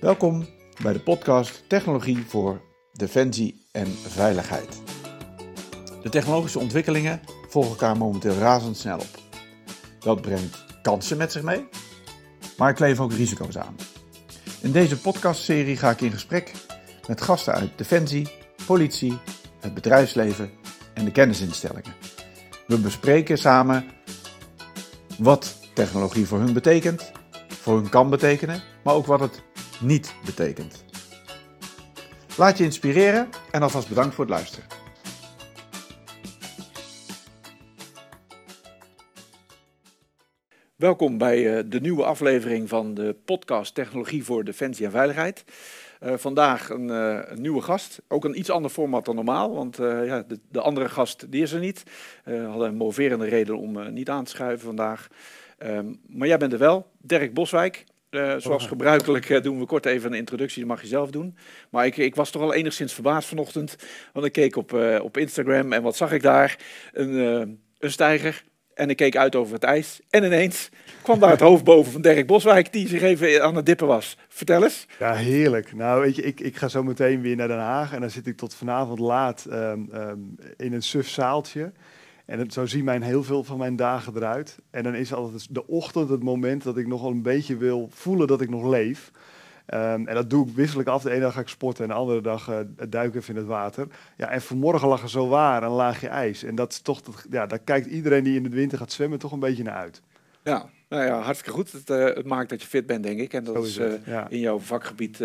[0.00, 0.46] Welkom
[0.82, 2.60] bij de podcast Technologie voor
[2.92, 4.82] Defensie en Veiligheid.
[6.02, 9.18] De technologische ontwikkelingen volgen elkaar momenteel razendsnel op.
[9.98, 11.68] Dat brengt kansen met zich mee,
[12.56, 13.76] maar kleef ook risico's aan.
[14.60, 16.52] In deze podcastserie ga ik in gesprek
[17.06, 18.28] met gasten uit Defensie,
[18.66, 19.18] politie,
[19.60, 20.50] het bedrijfsleven
[20.94, 21.94] en de kennisinstellingen.
[22.66, 23.86] We bespreken samen
[25.18, 27.12] wat technologie voor hun betekent,
[27.48, 29.42] voor hun kan betekenen, maar ook wat het
[29.80, 30.84] niet betekent.
[32.36, 34.66] Laat je inspireren en alvast bedankt voor het luisteren.
[40.76, 45.44] Welkom bij eh, de nieuwe aflevering van de podcast Technologie voor Defensie en Veiligheid.
[46.02, 49.76] Uh, vandaag een, uh, een, nieuwe gast, ook een iets ander format dan normaal, want
[49.76, 51.82] ja, de, de, andere gast die is er niet.
[52.24, 55.08] We hadden een moverende reden om niet aan te schuiven vandaag.
[55.58, 57.84] Um, maar jij bent er wel, Dirk Boswijk.
[58.36, 61.36] Zoals gebruikelijk doen we kort even een introductie, dat mag je zelf doen.
[61.70, 63.76] Maar ik, ik was toch al enigszins verbaasd vanochtend,
[64.12, 66.58] want ik keek op, op Instagram en wat zag ik daar?
[66.92, 67.14] Een,
[67.78, 68.44] een stijger
[68.78, 70.00] en ik keek uit over het ijs.
[70.10, 70.68] En ineens
[71.02, 74.16] kwam daar het hoofd boven van Dirk Boswijk, die zich even aan het dippen was.
[74.28, 74.86] Vertel eens.
[74.98, 75.74] Ja, heerlijk.
[75.74, 77.92] Nou, weet je, ik, ik ga zo meteen weer naar Den Haag.
[77.92, 81.72] En dan zit ik tot vanavond laat um, um, in een suf zaaltje.
[82.28, 84.58] En het, zo zien mijn heel veel van mijn dagen eruit.
[84.70, 87.88] En dan is altijd de ochtend het moment dat ik nog wel een beetje wil
[87.92, 89.10] voelen dat ik nog leef.
[89.74, 91.02] Um, en dat doe ik wisselijk af.
[91.02, 93.86] De ene dag ga ik sporten en de andere dag uh, duiken in het water.
[94.16, 96.42] Ja, en vanmorgen lag er zo waar een laagje ijs.
[96.42, 99.18] En dat is toch, dat, ja, daar kijkt iedereen die in de winter gaat zwemmen
[99.18, 100.02] toch een beetje naar uit.
[100.44, 101.72] Ja, nou ja, hartstikke goed.
[101.72, 103.32] Het, uh, het maakt dat je fit bent, denk ik.
[103.32, 104.28] En dat is, is uh, ja.
[104.28, 105.24] in jouw vakgebied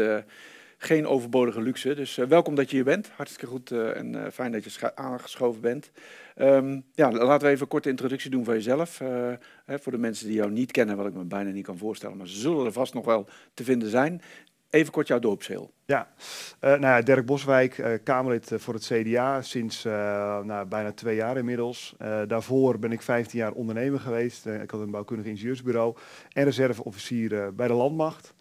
[0.78, 1.96] geen overbodige luxe.
[1.96, 3.10] Dus welkom dat je hier bent.
[3.16, 5.92] Hartstikke goed en fijn dat je aangeschoven bent.
[6.38, 9.00] Um, ja, laten we even een korte introductie doen van jezelf.
[9.00, 9.32] Uh,
[9.66, 12.18] hè, voor de mensen die jou niet kennen, wat ik me bijna niet kan voorstellen,
[12.18, 14.22] maar ze zullen er vast nog wel te vinden zijn.
[14.70, 15.74] Even kort jouw dorpsheel.
[15.86, 21.16] Ja, uh, nou ja, Dirk Boswijk, uh, Kamerlid voor het CDA sinds nou, bijna twee
[21.16, 21.96] jaar inmiddels.
[22.28, 24.46] daarvoor ben ik 15 jaar ondernemer geweest.
[24.46, 25.96] ik had een bouwkundig ingenieursbureau
[26.32, 28.34] en reserveofficier bij de landmacht.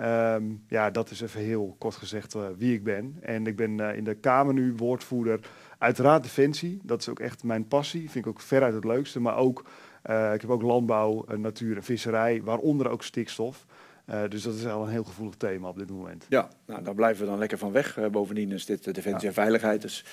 [0.00, 3.16] Um, ja, dat is even heel kort gezegd wie ik ben.
[3.20, 5.40] En ik ben in de Kamer nu woordvoerder
[5.78, 8.10] Uiteraard defensie, dat is ook echt mijn passie.
[8.10, 9.20] Vind ik ook veruit het leukste.
[9.20, 9.64] Maar ook,
[10.10, 13.66] uh, ik heb ook landbouw, uh, natuur en visserij, waaronder ook stikstof.
[14.10, 16.26] Uh, dus dat is al een heel gevoelig thema op dit moment.
[16.28, 18.10] Ja, nou, daar blijven we dan lekker van weg.
[18.10, 19.28] bovendien is dit defensie ja.
[19.28, 19.82] en veiligheid.
[19.82, 20.04] Dus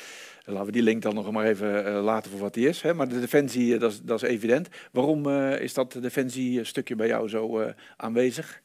[0.43, 2.81] laten we die link dan nog maar even laten voor wat die is.
[2.81, 2.93] Hè?
[2.93, 4.69] Maar de defensie, dat is, dat is evident.
[4.91, 8.61] Waarom is dat defensie stukje bij jou zo aanwezig?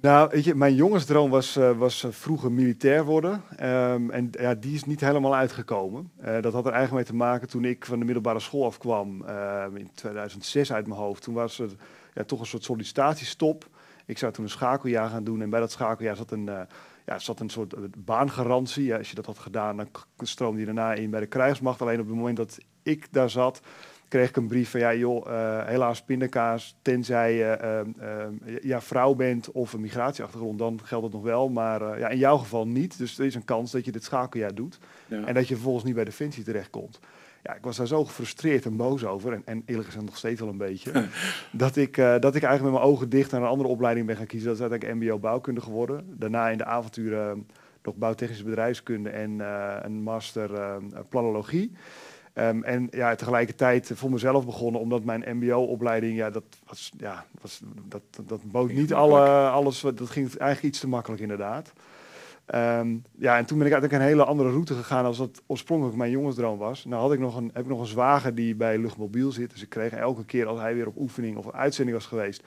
[0.00, 3.42] Nou, weet je, mijn jongensdroom was, uh, was uh, vroeger militair worden.
[3.62, 6.10] Um, en ja, die is niet helemaal uitgekomen.
[6.20, 9.24] Uh, dat had er eigenlijk mee te maken toen ik van de middelbare school afkwam,
[9.24, 11.22] ehm, in 2006 uit mijn hoofd.
[11.22, 11.70] Toen was er
[12.14, 13.68] ja, toch een soort sollicitatiestop.
[14.06, 16.50] Ik zou toen een schakeljaar gaan doen en bij dat schakeljaar zat een,
[17.06, 18.84] ja, zat een soort baangarantie.
[18.84, 19.88] Ja, als je dat had gedaan, dan
[20.26, 21.82] stroomde je daarna in bij de krijgsmacht.
[21.82, 23.60] Alleen op het moment dat ik daar zat,
[24.08, 28.80] kreeg ik een brief van ja joh, uh, helaas pindakaas, tenzij je uh, uh, ja,
[28.80, 31.48] vrouw bent of een migratieachtergrond, dan geldt het nog wel.
[31.48, 32.98] Maar uh, ja, in jouw geval niet.
[32.98, 35.24] Dus er is een kans dat je dit schakeljaar doet ja.
[35.24, 37.00] en dat je vervolgens niet bij Defensie terechtkomt.
[37.42, 40.40] Ja, ik was daar zo gefrustreerd en boos over, en, en eerlijk gezegd nog steeds
[40.40, 40.92] wel een beetje,
[41.52, 44.26] dat, ik, dat ik eigenlijk met mijn ogen dicht naar een andere opleiding ben gaan
[44.26, 44.48] kiezen.
[44.48, 46.04] Dat is uiteindelijk MBO bouwkunde geworden.
[46.18, 47.46] Daarna in de avonturen
[47.82, 49.40] nog bouwtechnische bedrijfskunde en
[49.84, 50.50] een master
[51.08, 51.72] planologie.
[52.38, 57.60] Um, en ja, tegelijkertijd voor mezelf begonnen, omdat mijn MBO-opleiding, ja, dat was, ja, was,
[57.88, 61.72] dat, dat bood niet alle, alles, dat ging eigenlijk iets te makkelijk inderdaad.
[62.54, 65.96] Um, ja, en toen ben ik eigenlijk een hele andere route gegaan als dat oorspronkelijk
[65.96, 66.84] mijn jongensdroom was.
[66.84, 69.62] Nou had ik nog een, heb ik nog een zwager die bij Luchtmobiel zit, dus
[69.62, 72.42] ik kreeg elke keer als hij weer op oefening of uitzending was geweest,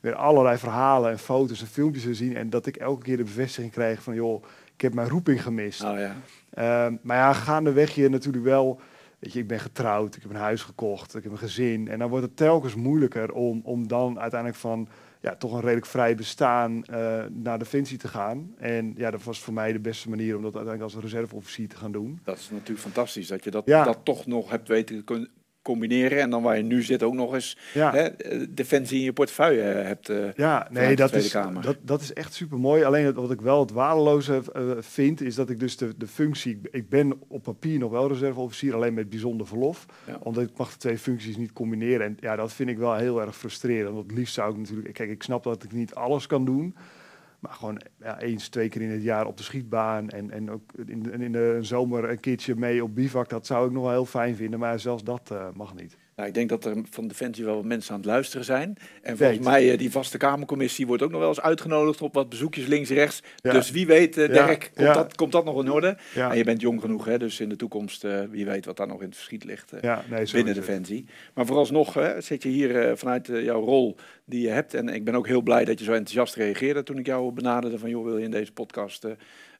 [0.00, 2.36] weer allerlei verhalen en foto's en filmpjes te zien.
[2.36, 4.44] En dat ik elke keer de bevestiging kreeg van, joh,
[4.74, 5.84] ik heb mijn roeping gemist.
[5.84, 6.86] Oh, ja.
[6.86, 8.80] Um, maar ja, gaandeweg je natuurlijk wel
[9.22, 11.88] Weet je, ik ben getrouwd, ik heb een huis gekocht, ik heb een gezin.
[11.88, 14.88] En dan wordt het telkens moeilijker om, om dan uiteindelijk van
[15.20, 18.54] ja, toch een redelijk vrij bestaan uh, naar Defensie te gaan.
[18.58, 21.76] En ja, dat was voor mij de beste manier om dat uiteindelijk als reserveofficier te
[21.76, 22.20] gaan doen.
[22.24, 23.84] Dat is natuurlijk fantastisch, dat je dat, ja.
[23.84, 25.04] dat toch nog hebt weten
[25.62, 26.20] combineren.
[26.20, 27.92] En dan waar je nu zit ook nog eens ja.
[27.92, 28.08] hè,
[28.54, 30.10] defensie in je portefeuille hebt.
[30.10, 31.30] Uh, ja, nee, dat is,
[31.60, 32.84] dat, dat is echt super mooi.
[32.84, 36.60] Alleen wat ik wel het waardeloze uh, vind, is dat ik dus de, de functie.
[36.70, 39.86] Ik ben op papier nog wel reserveofficier, alleen met bijzonder verlof.
[40.06, 40.18] Ja.
[40.22, 42.06] Omdat ik mag de twee functies niet combineren.
[42.06, 43.94] En ja, dat vind ik wel heel erg frustrerend.
[43.94, 44.94] Want het liefst zou ik natuurlijk.
[44.94, 46.74] Kijk, ik snap dat ik niet alles kan doen.
[47.42, 47.80] Maar gewoon
[48.18, 50.10] eens, twee keer in het jaar op de schietbaan.
[50.10, 53.28] En, en ook in, in de zomer een keertje mee op bivak.
[53.28, 54.58] Dat zou ik nog wel heel fijn vinden.
[54.58, 55.96] Maar zelfs dat uh, mag niet.
[56.22, 58.76] Nou, ik denk dat er van Defensie wel wat mensen aan het luisteren zijn.
[59.02, 62.28] En volgens mij, uh, die vaste Kamercommissie wordt ook nog wel eens uitgenodigd op wat
[62.28, 63.22] bezoekjes links en rechts.
[63.40, 65.96] Dus wie weet, uh, Dirk, komt, Dat, komt dat nog in orde?
[66.14, 68.86] En je bent jong genoeg, hè, dus in de toekomst, uh, wie weet wat daar
[68.86, 69.72] nog in het verschiet ligt
[70.10, 71.06] nee, binnen Defensie.
[71.34, 74.74] Maar vooralsnog zit je hier vanuit jouw rol die je hebt.
[74.74, 77.78] En ik ben ook heel blij dat je zo enthousiast reageerde toen ik jou benaderde
[77.78, 79.06] van, joh, wil je in deze podcast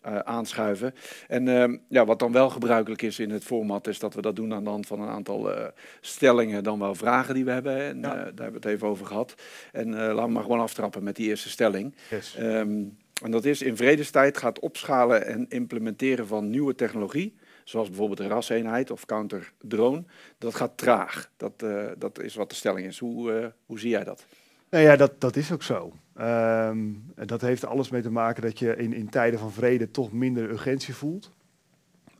[0.06, 0.94] uh, aanschuiven.
[1.28, 4.36] En uh, ja, wat dan wel gebruikelijk is in het format, is dat we dat
[4.36, 5.66] doen aan de hand van een aantal uh,
[6.00, 7.76] stellingen, dan wel vragen die we hebben.
[7.76, 8.02] En ja.
[8.02, 9.34] daar hebben we het even over gehad.
[9.72, 11.94] En laten we maar gewoon aftrappen met die eerste stelling.
[12.10, 12.36] Yes.
[12.40, 17.34] Um, en dat is in vredestijd gaat opschalen en implementeren van nieuwe technologie,
[17.64, 20.04] zoals bijvoorbeeld een raseenheid of counter-drone,
[20.38, 21.30] dat gaat traag.
[21.36, 21.64] Dat,
[21.98, 22.98] dat is wat de stelling is.
[22.98, 24.24] Hoe, hoe zie jij dat?
[24.72, 25.92] Nou ja, dat, dat is ook zo.
[26.20, 30.12] Um, dat heeft alles mee te maken dat je in, in tijden van vrede toch
[30.12, 31.32] minder urgentie voelt.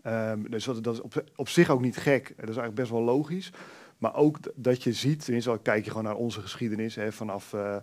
[0.07, 2.27] Um, dus dat, is op, op zich ook niet gek.
[2.29, 3.53] Dat is eigenlijk best wel logisch.
[3.99, 7.53] Maar ook dat je ziet, tenminste al kijk je gewoon naar onze geschiedenis, hè, vanaf
[7.53, 7.79] uh, uh,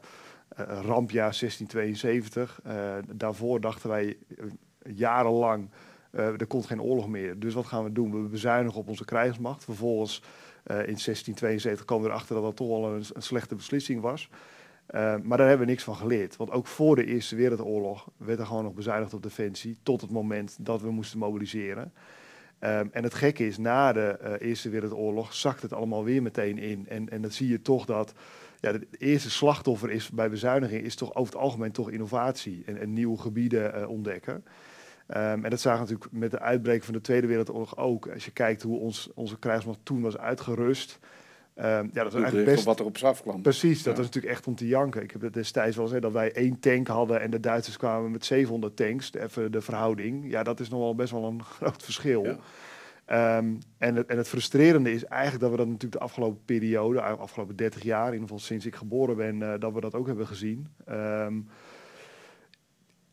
[0.81, 2.59] rampjaar 1672.
[2.67, 2.73] Uh,
[3.13, 4.17] daarvoor dachten wij
[4.93, 5.69] jarenlang,
[6.11, 7.39] er komt geen oorlog meer.
[7.39, 8.23] Dus wat gaan we doen?
[8.23, 9.63] We bezuinigen op onze krijgsmacht.
[9.63, 10.21] Vervolgens
[10.63, 14.29] in 1672 komen we erachter dat dat toch wel een, een slechte beslissing was.
[14.95, 16.35] Uh, maar daar hebben we niks van geleerd.
[16.35, 19.77] Want ook voor de Eerste Wereldoorlog werd er gewoon nog bezuinigd op defensie.
[19.83, 21.93] Tot het moment dat we moesten mobiliseren.
[22.61, 26.57] Um, en het gekke is, na de uh, Eerste Wereldoorlog zakt het allemaal weer meteen
[26.57, 26.85] in.
[26.87, 28.13] En, en dan zie je toch dat
[28.59, 32.77] ja, het eerste slachtoffer is bij bezuiniging is toch over het algemeen toch innovatie en,
[32.77, 34.33] en nieuwe gebieden uh, ontdekken.
[34.33, 38.07] Um, en dat zagen we natuurlijk met de uitbreking van de Tweede Wereldoorlog ook.
[38.07, 40.99] Als je kijkt hoe ons, onze krijgsmacht toen was uitgerust.
[41.61, 42.63] Um, ja, dat is eigenlijk best...
[42.63, 43.41] wat er op ze afkwam.
[43.41, 43.99] Precies, dat ja.
[43.99, 45.03] is natuurlijk echt om te janken.
[45.03, 48.11] Ik heb het destijds wel gezegd dat wij één tank hadden en de Duitsers kwamen
[48.11, 49.13] met 700 tanks.
[49.13, 50.31] Even de verhouding.
[50.31, 52.23] Ja, dat is nog wel best wel een groot verschil.
[52.23, 53.37] Ja.
[53.37, 56.95] Um, en, het, en het frustrerende is eigenlijk dat we dat natuurlijk de afgelopen periode,
[56.95, 59.95] de afgelopen 30 jaar, in ieder geval sinds ik geboren ben, uh, dat we dat
[59.95, 60.67] ook hebben gezien.
[60.89, 61.47] Um,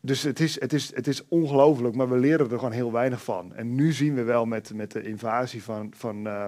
[0.00, 3.22] dus het is, het is, het is ongelooflijk, maar we leren er gewoon heel weinig
[3.22, 3.54] van.
[3.54, 6.46] En nu zien we wel met, met de invasie van, van uh,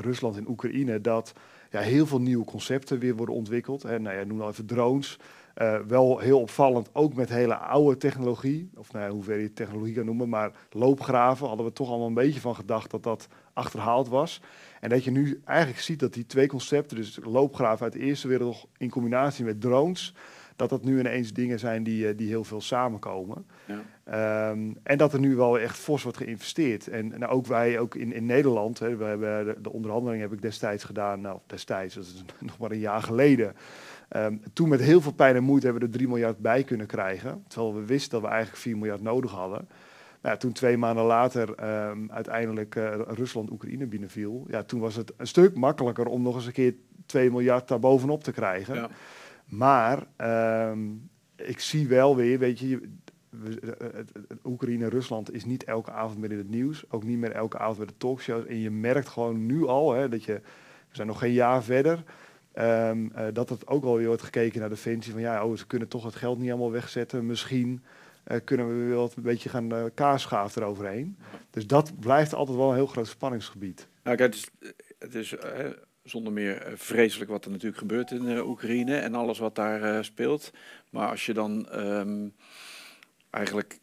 [0.00, 1.32] Rusland en Oekraïne, dat
[1.70, 3.84] ja, heel veel nieuwe concepten weer worden ontwikkeld.
[3.84, 5.18] En nou ja, noem nou even drones.
[5.56, 9.94] Uh, wel heel opvallend, ook met hele oude technologie, of nou ja, hoever je technologie
[9.94, 14.08] kan noemen, maar loopgraven hadden we toch allemaal een beetje van gedacht dat dat achterhaald
[14.08, 14.40] was.
[14.80, 18.28] En dat je nu eigenlijk ziet dat die twee concepten, dus loopgraven uit de Eerste
[18.28, 20.14] Wereldoorlog in combinatie met drones,
[20.56, 23.46] dat dat nu ineens dingen zijn die, eh, die heel veel samenkomen.
[23.64, 24.50] Ja.
[24.50, 26.88] Um, en dat er nu wel echt fors wordt geïnvesteerd.
[26.88, 30.32] En nou, ook wij, ook in, in Nederland, hè, we hebben de, de, onderhandeling heb
[30.32, 33.54] ik destijds gedaan, nou destijds, dat is nog maar een jaar geleden.
[34.16, 36.86] Um, toen met heel veel pijn en moeite hebben we er 3 miljard bij kunnen
[36.86, 37.44] krijgen.
[37.48, 39.68] Terwijl we wisten dat we eigenlijk 4 miljard nodig hadden.
[40.22, 41.48] Nou, toen twee maanden later
[41.88, 46.34] um, uiteindelijk uh, Rusland Oekraïne binnenviel, ja, toen was het een stuk makkelijker om nog
[46.34, 46.74] eens een keer
[47.06, 48.74] 2 miljard daar bovenop te krijgen.
[48.74, 48.88] Ja.
[49.52, 50.06] Maar
[50.70, 52.80] um, ik zie wel weer, weet je,
[54.44, 56.84] Oekraïne en Rusland is niet elke avond meer in het nieuws.
[56.90, 58.46] Ook niet meer elke avond bij de talkshows.
[58.46, 60.32] En je merkt gewoon nu al, hè, dat je,
[60.88, 62.04] we zijn nog geen jaar verder,
[62.54, 65.12] um, dat het ook alweer wordt gekeken naar Defensie.
[65.12, 67.26] Van ja, oh, ze kunnen toch het geld niet allemaal wegzetten.
[67.26, 67.82] Misschien
[68.44, 71.16] kunnen we weer wat een beetje gaan uh, kaarschaven eroverheen.
[71.50, 73.88] Dus dat blijft altijd wel een heel groot spanningsgebied.
[74.02, 75.36] Nou, kijk, het is, het is
[76.04, 79.82] zonder meer eh, vreselijk wat er natuurlijk gebeurt in uh, Oekraïne en alles wat daar
[79.82, 80.50] uh, speelt.
[80.90, 82.34] Maar als je dan um,
[83.30, 83.78] eigenlijk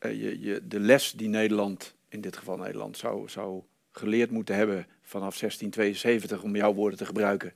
[0.00, 4.86] je, je, de les die Nederland, in dit geval Nederland, zou, zou geleerd moeten hebben
[5.02, 7.52] vanaf 1672, om jouw woorden te gebruiken,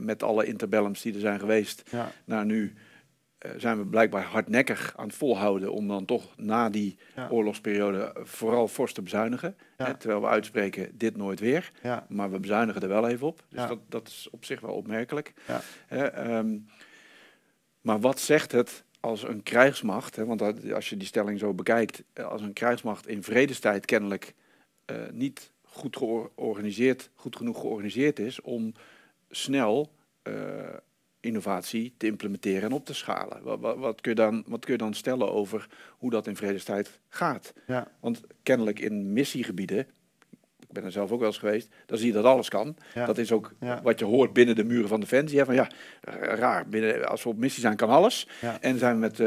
[0.00, 2.12] met alle interbellums die er zijn geweest, ja.
[2.24, 2.82] naar nu eh,
[3.56, 7.28] zijn we blijkbaar hardnekkig aan het volhouden om dan toch na die ja.
[7.30, 9.56] oorlogsperiode vooral fors te bezuinigen.
[9.76, 9.86] Ja.
[9.86, 11.72] Hè, terwijl we uitspreken dit nooit weer.
[11.82, 12.06] Ja.
[12.08, 13.44] Maar we bezuinigen er wel even op.
[13.48, 15.32] Dus dat, dat is op zich wel opmerkelijk.
[15.86, 16.68] Hè, um,
[17.80, 22.02] maar wat zegt het als een krijgsmacht, hè, want als je die stelling zo bekijkt,
[22.12, 24.34] eh, als een krijgsmacht in vredestijd kennelijk
[24.90, 28.72] uh, niet goed georganiseerd, goed genoeg georganiseerd is om
[29.30, 30.34] snel uh,
[31.26, 33.42] innovatie te implementeren en op te schalen.
[33.42, 35.68] Wat, wat, wat, kun je dan, wat kun je dan stellen over
[35.98, 37.52] hoe dat in vredestijd gaat?
[37.66, 37.88] Ja.
[38.00, 39.78] Want kennelijk in missiegebieden,
[40.58, 42.76] ik ben er zelf ook wel eens geweest, dan zie je dat alles kan.
[42.94, 43.06] Ja.
[43.06, 43.82] Dat is ook ja.
[43.82, 45.38] wat je hoort binnen de muren van Defensie.
[45.38, 45.68] Hè, van ja,
[46.20, 48.28] raar, binnen, als we op missie zijn kan alles.
[48.60, 49.26] En zijn we met uh,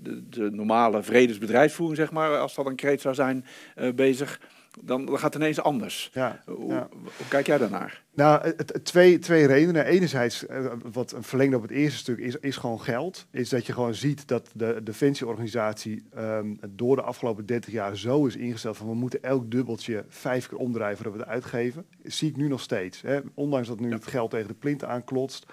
[0.00, 3.44] de, de, normale vredesbedrijfsvoering, zeg maar, als dat een kreet zou zijn,
[3.76, 4.40] uh, bezig
[4.80, 6.10] dan, dan gaat het ineens anders.
[6.12, 8.02] Ja, hoe, hoe, kijk jij daarnaar?
[8.14, 9.84] Nou, twee, twee redenen.
[9.84, 13.26] Enerzijds, eh, wat een verlengde op het eerste stuk is, is gewoon geld.
[13.30, 18.26] Is dat je gewoon ziet dat de defensieorganisatie um, door de afgelopen 30 jaar zo
[18.26, 21.86] is ingesteld van we moeten elk dubbeltje vijf keer omdraaien voordat we het uitgeven.
[22.02, 23.00] zie ik nu nog steeds.
[23.00, 23.20] Hè.
[23.34, 25.46] Ondanks dat nu het geld tegen de plint aanklotst,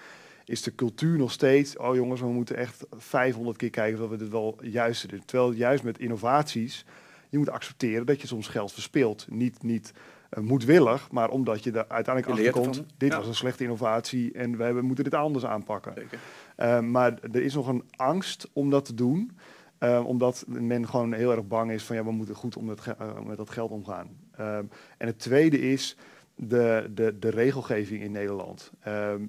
[0.45, 4.17] is de cultuur nog steeds, oh jongens, we moeten echt 500 keer kijken of we
[4.17, 5.25] dit wel juist doen.
[5.25, 6.85] Terwijl juist met innovaties
[7.29, 9.27] je moet accepteren dat je soms geld verspeelt.
[9.29, 9.93] Niet, niet
[10.37, 12.83] uh, moedwillig, maar omdat je er uiteindelijk achter komt.
[12.97, 15.93] Dit was een slechte innovatie en we moeten dit anders aanpakken.
[16.57, 19.37] Uh, maar er is nog een angst om dat te doen.
[19.79, 22.85] Uh, omdat men gewoon heel erg bang is van ja, we moeten goed om met,
[23.25, 24.09] met dat geld omgaan.
[24.97, 25.97] en het tweede is
[26.35, 28.71] de, de, de regelgeving in Nederland.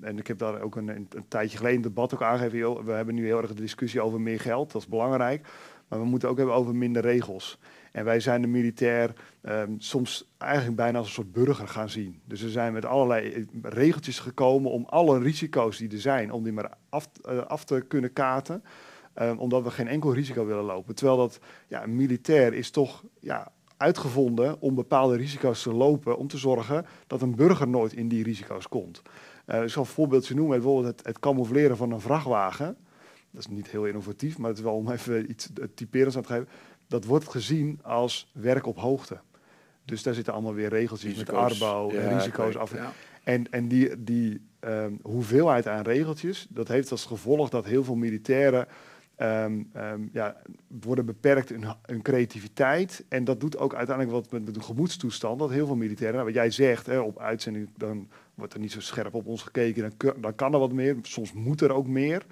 [0.00, 2.84] en ik heb daar ook een, een, tijdje geleden een debat ook aangegeven.
[2.84, 5.48] we hebben nu heel erg de discussie over meer geld, dat is belangrijk.
[5.88, 7.58] Maar we moeten ook hebben over minder regels.
[7.96, 9.12] En wij zijn de militair
[9.42, 12.20] um, soms eigenlijk bijna als een soort burger gaan zien.
[12.24, 16.42] Dus we zijn met allerlei eh, regeltjes gekomen om alle risico's die er zijn, om
[16.42, 18.62] die maar af, uh, af te kunnen katen.
[19.22, 20.94] Um, omdat we geen enkel risico willen lopen.
[20.94, 21.38] Terwijl dat
[21.68, 26.18] ja, een militair is toch ja, uitgevonden om bepaalde risico's te lopen.
[26.18, 29.02] Om te zorgen dat een burger nooit in die risico's komt.
[29.46, 30.56] Uh, ik zal een voorbeeldje noemen.
[30.56, 32.76] Bijvoorbeeld het, het camoufleren van een vrachtwagen.
[33.30, 36.28] Dat is niet heel innovatief, maar het is wel om even iets typerends aan te
[36.28, 36.48] geven
[36.86, 39.18] dat wordt gezien als werk op hoogte.
[39.84, 42.72] Dus daar zitten allemaal weer regeltjes met arbo en risico's af.
[43.24, 47.94] En, en die, die ehm, hoeveelheid aan regeltjes, dat heeft als gevolg dat heel veel
[47.94, 48.66] militairen
[49.16, 50.36] ehm, ehm, ja,
[50.80, 53.04] worden beperkt in hun creativiteit.
[53.08, 55.38] En dat doet ook uiteindelijk wat met, met de gemoedstoestand.
[55.38, 58.72] Dat heel veel militairen, nou, wat jij zegt, hè, op uitzending dan wordt er niet
[58.72, 59.92] zo scherp op ons gekeken.
[59.96, 62.26] Dan, dan kan er wat meer, soms moet er ook meer.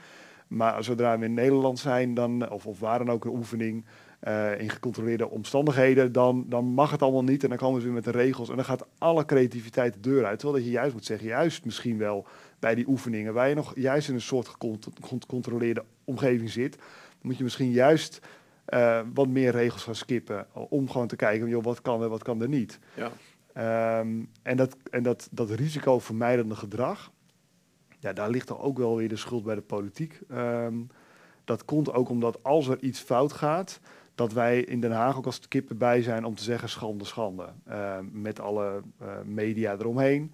[0.48, 3.84] Maar zodra we in Nederland zijn, dan, of, of waar dan ook een oefening,
[4.28, 7.42] uh, in gecontroleerde omstandigheden, dan, dan mag het allemaal niet.
[7.42, 8.48] En dan komen ze weer met de regels.
[8.48, 10.38] En dan gaat alle creativiteit de deur uit.
[10.38, 12.26] Terwijl dat je juist moet zeggen, juist misschien wel
[12.58, 14.48] bij die oefeningen, waar je nog juist in een soort
[15.00, 16.78] gecontroleerde omgeving zit,
[17.20, 18.20] moet je misschien juist
[18.68, 20.46] uh, wat meer regels gaan skippen.
[20.52, 22.78] Om gewoon te kijken, joh, wat kan er, wat kan er niet.
[22.94, 23.10] Ja.
[23.98, 27.12] Um, en dat, en dat, dat risicovermijdende gedrag,
[27.98, 30.20] ja, daar ligt dan ook wel weer de schuld bij de politiek.
[30.32, 30.88] Um,
[31.44, 33.80] dat komt ook omdat als er iets fout gaat,
[34.14, 37.48] dat wij in Den Haag ook als kippen bij zijn om te zeggen schande, schande.
[37.68, 40.32] Uh, met alle uh, media eromheen.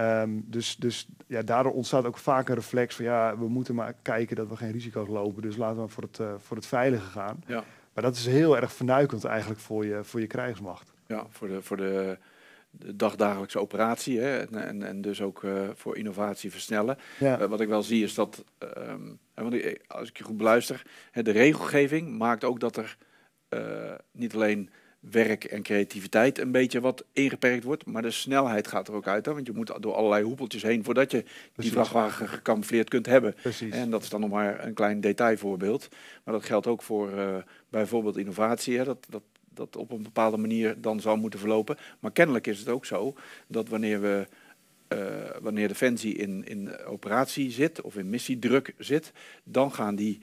[0.00, 3.94] Um, dus dus ja, daardoor ontstaat ook vaak een reflex van ja, we moeten maar
[4.02, 5.42] kijken dat we geen risico's lopen.
[5.42, 7.42] Dus laten we voor het, uh, voor het veilige gaan.
[7.46, 7.64] Ja.
[7.92, 10.92] Maar dat is heel erg vernuikend eigenlijk voor je, voor je krijgsmacht.
[11.06, 12.18] Ja, voor de, voor de,
[12.70, 16.98] de dagdagelijkse operatie hè, en, en, en dus ook uh, voor innovatie versnellen.
[17.18, 17.40] Ja.
[17.40, 18.44] Uh, wat ik wel zie is dat,
[18.78, 19.54] um, want
[19.86, 22.96] als ik je goed beluister, hè, de regelgeving maakt ook dat er
[24.12, 24.70] niet alleen
[25.10, 29.26] werk en creativiteit een beetje wat ingeperkt wordt, maar de snelheid gaat er ook uit.
[29.26, 29.34] Hè?
[29.34, 31.24] Want je moet door allerlei hoepeltjes heen voordat je
[31.56, 33.34] die vrachtwagen gecamoufleerd kunt hebben.
[33.42, 33.72] Precies.
[33.72, 35.88] En dat is dan nog maar een klein detailvoorbeeld.
[36.24, 37.36] Maar dat geldt ook voor uh,
[37.68, 38.78] bijvoorbeeld innovatie.
[38.78, 38.84] Hè?
[38.84, 41.76] Dat, dat, dat op een bepaalde manier dan zou moeten verlopen.
[42.00, 43.14] Maar kennelijk is het ook zo
[43.46, 44.26] dat wanneer we
[44.88, 44.98] uh,
[45.40, 49.12] wanneer Defensie in, in operatie zit of in missiedruk zit,
[49.44, 50.20] dan gaan die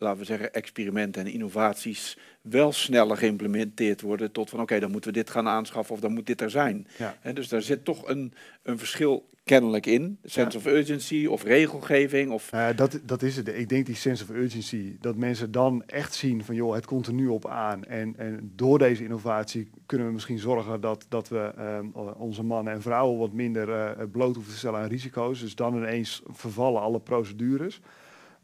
[0.00, 5.12] laten we zeggen, experimenten en innovaties wel sneller geïmplementeerd worden tot van oké, dan moeten
[5.12, 6.86] we dit gaan aanschaffen of dan moet dit er zijn.
[6.98, 7.32] Ja.
[7.32, 10.18] dus daar zit toch een, een verschil kennelijk in.
[10.24, 12.30] Sense of urgency of regelgeving.
[12.30, 12.52] Of...
[12.54, 13.48] Uh, dat, dat is het.
[13.48, 17.06] Ik denk die sense of urgency, dat mensen dan echt zien van joh, het komt
[17.06, 17.84] er nu op aan.
[17.84, 22.72] En, en door deze innovatie kunnen we misschien zorgen dat, dat we uh, onze mannen
[22.72, 25.40] en vrouwen wat minder uh, bloot hoeven te stellen aan risico's.
[25.40, 27.80] Dus dan ineens vervallen alle procedures.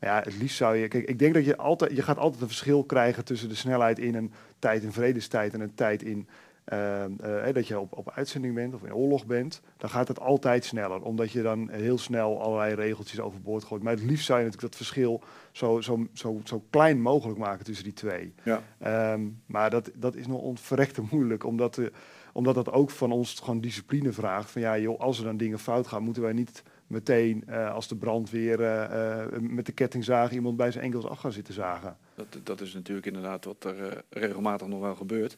[0.01, 0.89] Ja, het liefst zou je.
[0.89, 1.97] Kijk, ik denk dat je altijd.
[1.97, 5.61] Je gaat altijd een verschil krijgen tussen de snelheid in een tijd in vredestijd en
[5.61, 6.29] een tijd in.
[6.73, 10.21] Uh, uh, dat je op, op uitzending bent of in oorlog bent, dan gaat het
[10.21, 11.03] altijd sneller.
[11.03, 13.83] Omdat je dan heel snel allerlei regeltjes overboord gooit.
[13.83, 15.23] Maar het liefst zou je natuurlijk dat verschil
[15.53, 18.35] zo, zo, zo, zo klein mogelijk maken tussen die twee.
[18.43, 19.13] Ja.
[19.13, 21.93] Um, maar dat, dat is nog onverrekte moeilijk, omdat, de,
[22.33, 24.51] omdat dat ook van ons gewoon discipline vraagt.
[24.51, 27.89] Van ja, joh, als er dan dingen fout gaan, moeten wij niet meteen uh, als
[27.89, 31.97] de brandweer uh, met de kettingzaag iemand bij zijn enkels af gaan zitten zagen.
[32.15, 35.37] Dat, dat is natuurlijk inderdaad wat er regelmatig nog wel gebeurt.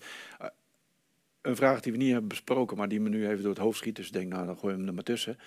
[1.42, 3.78] een vraag die we niet hebben besproken, maar die me nu even door het hoofd
[3.78, 3.96] schiet.
[3.96, 5.38] Dus ik denk, nou, dan gooi we hem er maar tussen.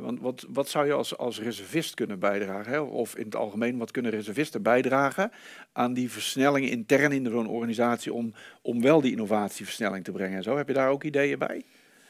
[0.00, 2.72] want wat, wat zou je als, als reservist kunnen bijdragen?
[2.72, 2.80] Hè?
[2.80, 5.30] Of in het algemeen, wat kunnen reservisten bijdragen
[5.72, 10.42] aan die versnelling intern in zo'n organisatie om, om wel die innovatieversnelling te brengen en
[10.42, 10.56] zo?
[10.56, 11.64] Heb je daar ook ideeën bij?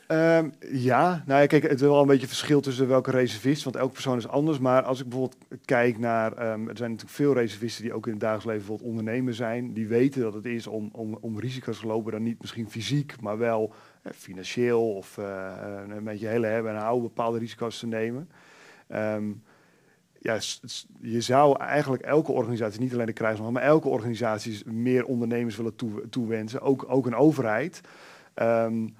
[0.06, 3.76] Ehm, ja, nou ja, kijk, het is wel een beetje verschil tussen welke reservist, want
[3.76, 4.58] elke persoon is anders.
[4.58, 8.12] Maar als ik bijvoorbeeld kijk naar, ehm, er zijn natuurlijk veel reservisten die ook in
[8.12, 9.72] het dagelijks leven bijvoorbeeld ondernemer zijn.
[9.72, 13.20] Die weten dat het is om, om, om risico's te lopen, dan niet misschien fysiek,
[13.20, 15.52] maar wel eh, financieel of uh,
[15.88, 18.28] een beetje hele hebben en houden bepaalde risico's te nemen.
[18.94, 19.42] Um,
[20.18, 20.38] ja,
[21.00, 25.76] je zou eigenlijk elke organisatie, niet alleen de krijgsmacht, maar elke organisatie meer ondernemers willen
[25.76, 27.80] toe, toewensen, ook, ook een overheid.
[28.34, 28.94] Um,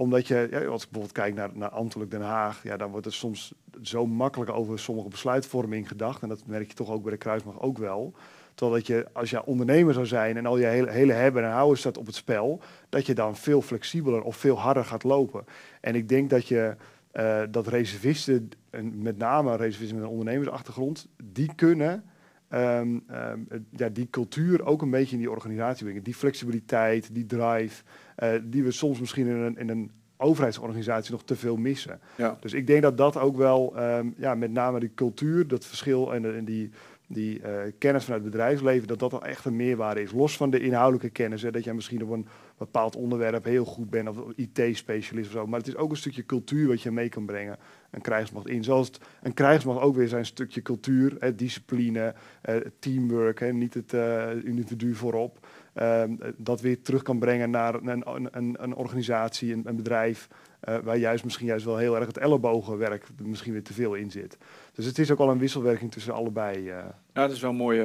[0.00, 3.06] omdat je, ja, als ik bijvoorbeeld kijk naar, naar Ambtelijk Den Haag, ja, dan wordt
[3.06, 6.22] er soms zo makkelijk over sommige besluitvorming gedacht.
[6.22, 8.14] En dat merk je toch ook bij de Kruismacht ook wel.
[8.54, 11.78] Terwijl dat je, als je ondernemer zou zijn en al je hele, hebben en houden
[11.78, 15.44] staat op het spel, dat je dan veel flexibeler of veel harder gaat lopen.
[15.80, 16.76] En ik denk dat je
[17.12, 22.04] uh, dat reservisten, en met name reservisten met een ondernemersachtergrond, die kunnen
[22.52, 26.02] um, um, ja, die cultuur ook een beetje in die organisatie brengen.
[26.02, 27.82] Die flexibiliteit, die drive,
[28.22, 32.00] uh, die we soms misschien in een, in een overheidsorganisatie nog te veel missen.
[32.16, 32.36] Ja.
[32.40, 36.14] Dus ik denk dat dat ook wel, um, ja, met name die cultuur, dat verschil
[36.14, 36.70] en, en die,
[37.06, 37.46] die uh,
[37.78, 40.12] kennis vanuit het bedrijfsleven, dat dat al echt een meerwaarde is.
[40.12, 42.26] Los van de inhoudelijke kennis, hè, dat jij misschien op een
[42.58, 45.46] bepaald onderwerp heel goed bent, of IT-specialist of zo.
[45.46, 47.58] Maar het is ook een stukje cultuur wat je mee kan brengen,
[47.90, 48.64] een krijgsmacht in.
[48.64, 52.14] Zoals het, een krijgsmacht ook weer zijn stukje cultuur, hè, discipline,
[52.48, 55.46] uh, teamwork, hè, niet het uh, individu voorop.
[55.74, 60.28] Ehm, dat weer terug kan brengen naar een, een, een organisatie, een, een bedrijf,
[60.68, 64.10] uh, waar juist misschien juist wel heel erg het ellebogenwerk misschien weer te veel in
[64.10, 64.38] zit.
[64.74, 66.58] Dus het is ook al een wisselwerking tussen allebei.
[66.58, 66.76] Uh.
[67.12, 67.82] Ja, dat is wel een mooie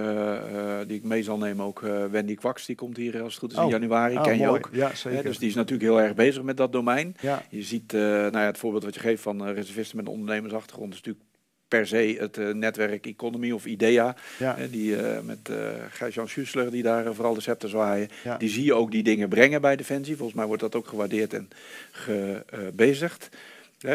[0.52, 1.66] uh, die ik mee zal nemen.
[1.66, 1.80] Ook
[2.12, 3.70] Wendy Kwaks, die komt hier als het goed is in oh.
[3.70, 4.18] januari.
[4.18, 4.70] Oh, Ken je ook?
[4.72, 5.24] Ja, zeker.
[5.24, 7.16] dus die is natuurlijk heel erg bezig met dat domein.
[7.20, 7.42] Ja.
[7.50, 11.02] Je ziet, nou ja, het voorbeeld wat je geeft van reservisten met een ondernemersachtergrond is
[11.02, 11.26] natuurlijk
[11.76, 14.16] per se het uh, netwerk Economy of IDEA.
[14.38, 14.58] Ja.
[14.72, 15.58] die uh, met uh,
[15.90, 18.10] Gijs-Jan Schussler, die daar vooral de scepter zwaaien.
[18.24, 18.38] Ja.
[18.38, 20.16] Die zie je ook die dingen brengen bij Defensie.
[20.16, 21.50] Volgens mij wordt dat ook gewaardeerd en
[21.92, 23.30] gebezigd.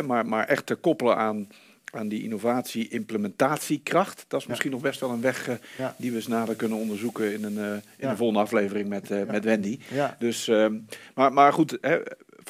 [0.05, 1.49] maar, maar echt te koppelen aan,
[1.93, 4.25] aan die innovatie, implementatiekracht.
[4.29, 5.95] Dat is misschien nog best wel een weg ja.
[5.99, 9.79] die we eens nader kunnen onderzoeken in een, in een volgende aflevering met, met Wendy.
[10.19, 10.75] Dus, ehm,
[11.15, 11.99] maar, maar goed, hè,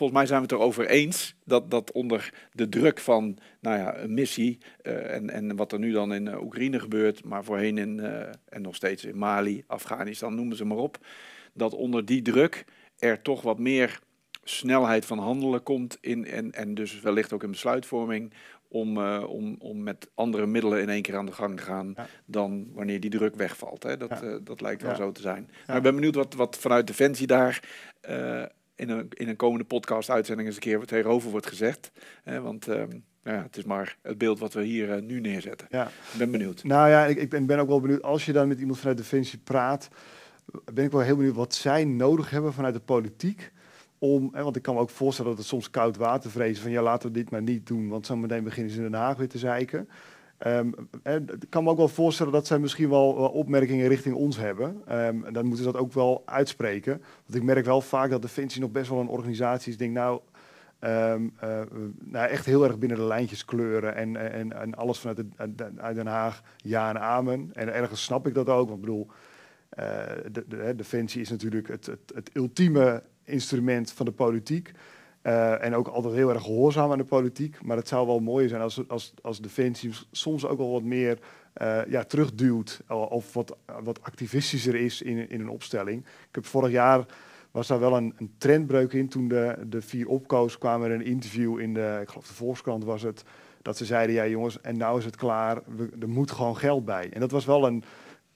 [0.01, 3.99] volgens mij zijn we het erover eens dat, dat onder de druk van nou ja,
[3.99, 7.79] een missie uh, en, en wat er nu dan in uh, Oekraïne gebeurt, maar voorheen
[7.79, 10.99] in, uh, en nog steeds in Mali, Afghanistan, noemen ze maar op,
[11.53, 12.65] dat onder die druk
[12.99, 14.01] er toch wat meer
[14.45, 18.33] snelheid van handelen komt in, en, en dus wellicht ook in besluitvorming
[18.69, 21.93] om, uh, om, om met andere middelen in één keer aan de gang te gaan
[21.97, 22.07] ja.
[22.25, 23.83] dan wanneer die druk wegvalt.
[23.83, 23.97] Hè?
[23.97, 24.23] Dat, ja.
[24.23, 24.97] uh, dat lijkt wel ja.
[24.97, 25.51] zo te zijn.
[25.67, 27.63] Maar ik ben benieuwd wat, wat vanuit Defensie daar
[28.11, 28.43] uh,
[28.81, 31.91] in een, in een komende podcast-uitzending eens een keer tegenover wordt gezegd.
[32.23, 35.67] Hè, want um, ja, het is maar het beeld wat we hier uh, nu neerzetten.
[35.71, 35.87] Ja.
[35.87, 36.65] Ik ben benieuwd.
[36.65, 38.03] Nou ja, ik, ik ben, ben, ook wel benieuwd.
[38.03, 39.89] Als je dan met iemand vanuit Defensie praat,
[40.73, 43.53] ben ik wel heel benieuwd wat zij nodig hebben vanuit de politiek.
[43.99, 46.71] Om, hè, want ik kan me ook voorstellen dat het soms koud water vrezen van
[46.71, 49.17] ja, laten we dit maar niet doen, want zo meteen beginnen ze in Den Haag
[49.17, 49.89] weer te zeiken.
[50.47, 50.75] Um,
[51.05, 54.83] ik kan me ook wel voorstellen dat zij misschien wel, wel opmerkingen richting ons hebben.
[54.91, 57.03] Um, dan moeten ze dat ook wel uitspreken.
[57.27, 59.79] Want ik merk wel vaak dat Defensie nog best wel een organisatie is.
[59.79, 60.21] Denk nou,
[60.81, 61.61] um, uh,
[62.05, 65.25] nou, echt heel erg binnen de lijntjes kleuren en, en, en alles vanuit
[65.77, 67.51] uit Den Haag ja en amen.
[67.53, 68.69] En ergens snap ik dat ook.
[68.69, 69.07] Want ik bedoel,
[70.33, 74.73] de, de, Defensie is natuurlijk het, het, het ultieme instrument van de politiek.
[75.23, 77.63] Uh, en ook altijd heel erg gehoorzaam aan de politiek.
[77.63, 81.19] Maar het zou wel mooi zijn als, als, als Defensie soms ook wel wat meer
[81.63, 82.81] uh, ja, terugduwt.
[82.89, 86.01] Of wat, wat activistischer is in, in een opstelling.
[86.01, 87.07] Ik heb vorig jaar
[87.51, 89.09] was daar wel een, een trendbreuk in.
[89.09, 92.85] Toen de, de vier opkoos kwamen er een interview in de, ik geloof de Volkskrant
[92.85, 93.25] was het.
[93.63, 95.63] Dat ze zeiden, ja jongens, en nou is het klaar.
[95.77, 97.11] We, er moet gewoon geld bij.
[97.13, 97.85] En dat was wel een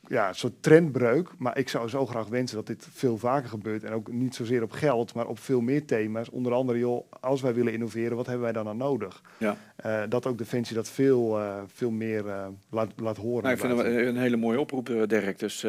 [0.08, 1.28] ja, een soort trendbreuk.
[1.38, 3.84] Maar ik zou zo graag wensen dat dit veel vaker gebeurt.
[3.84, 6.30] En ook niet zozeer op geld, maar op veel meer thema's.
[6.30, 9.22] Onder andere, joh, als wij willen innoveren, wat hebben wij dan aan nodig?
[9.38, 9.56] Ja.
[9.86, 13.42] Uh, dat ook Defensie dat veel, uh, veel meer uh, laat, laat horen.
[13.42, 15.38] Nou, ik vind het een hele mooie oproep, Dirk.
[15.38, 15.66] Dus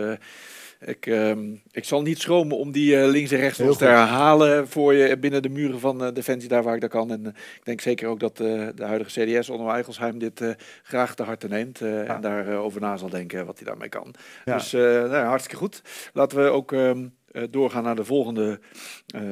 [0.79, 1.31] ik, uh,
[1.71, 5.41] ik zal niet schromen om die uh, links en rechts te herhalen voor je binnen
[5.41, 7.11] de muren van uh, Defensie, daar waar ik dat kan.
[7.11, 11.23] En uh, ik denk zeker ook dat de huidige CDS, Onno Eigelsheim, dit graag te
[11.23, 12.03] harte neemt ja.
[12.03, 14.13] en daarover na zal denken wat hij daarmee kan.
[14.45, 14.53] Ja.
[14.53, 15.81] Dus nou, hartstikke goed.
[16.13, 17.15] Laten we ook um,
[17.49, 18.59] doorgaan naar de volgende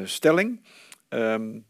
[0.04, 0.62] stelling.
[1.10, 1.66] Um,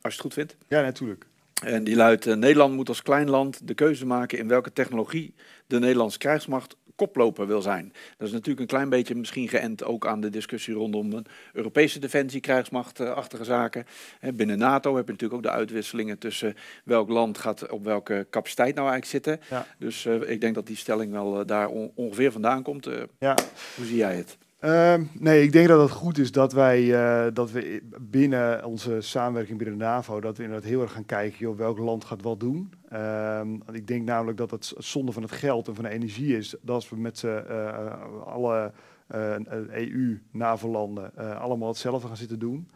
[0.00, 0.56] als je het goed vindt.
[0.68, 1.26] Ja, natuurlijk.
[1.64, 5.34] En die luidt: Nederland moet als klein land de keuze maken in welke technologie
[5.66, 7.92] de Nederlandse krijgsmacht koploper wil zijn.
[8.16, 11.98] Dat is natuurlijk een klein beetje misschien geënt ook aan de discussie rondom een Europese
[11.98, 13.86] defensie, krijgsmachtachtige zaken.
[14.34, 18.74] Binnen NATO heb je natuurlijk ook de uitwisselingen tussen welk land gaat op welke capaciteit
[18.74, 19.40] nou eigenlijk zitten.
[19.50, 19.66] Ja.
[19.78, 22.86] Dus uh, ik denk dat die stelling wel uh, daar on ongeveer vandaan komt.
[22.86, 23.36] Uh, ja.
[23.76, 24.38] Hoe zie jij het?
[24.58, 29.00] Ehm, nee, ik denk dat het goed is dat wij uh, dat we binnen onze
[29.00, 32.22] samenwerking binnen de NAVO, dat we inderdaad heel erg gaan kijken, joh, welk land gaat
[32.22, 32.72] wat doen.
[32.92, 36.54] Um, ik denk namelijk dat het zonde van het geld en van de energie is,
[36.60, 38.72] dat we met z'n uh, alle
[39.70, 42.70] EU, NAVO-landen allemaal hetzelfde gaan zitten doen.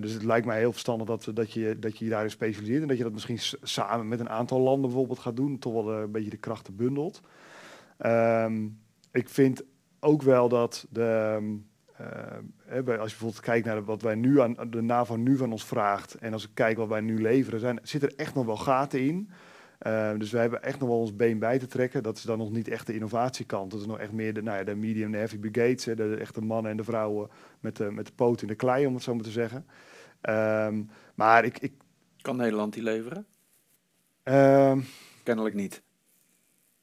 [0.00, 2.88] dus het lijkt mij heel verstandig dat, dat, je, dat je je daarin specialiseert en
[2.88, 6.10] dat je dat misschien samen met een aantal landen bijvoorbeeld gaat doen, toch wel een
[6.10, 7.20] beetje de krachten bundelt.
[8.06, 8.78] Um,
[9.12, 9.62] ik vind
[10.00, 11.38] ook wel dat de,
[12.00, 15.64] uh, als je bijvoorbeeld kijkt naar wat wij nu aan de NAVO nu van ons
[15.64, 18.56] vraagt en als ik kijk wat wij nu leveren, zijn, zit er echt nog wel
[18.56, 19.30] gaten in.
[19.86, 22.02] Uh, dus we hebben echt nog wel ons been bij te trekken.
[22.02, 23.70] Dat is dan nog niet echt de innovatiekant.
[23.70, 25.84] Dat is nog echt meer de, nou ja, de medium, de heavy brigades.
[25.84, 27.28] Hè, de echte mannen en de vrouwen
[27.60, 29.66] met de, met de poot in de klei, om het zo maar te zeggen.
[30.22, 31.72] Um, maar ik, ik...
[32.20, 33.26] Kan Nederland die leveren?
[35.22, 35.82] Kennelijk niet.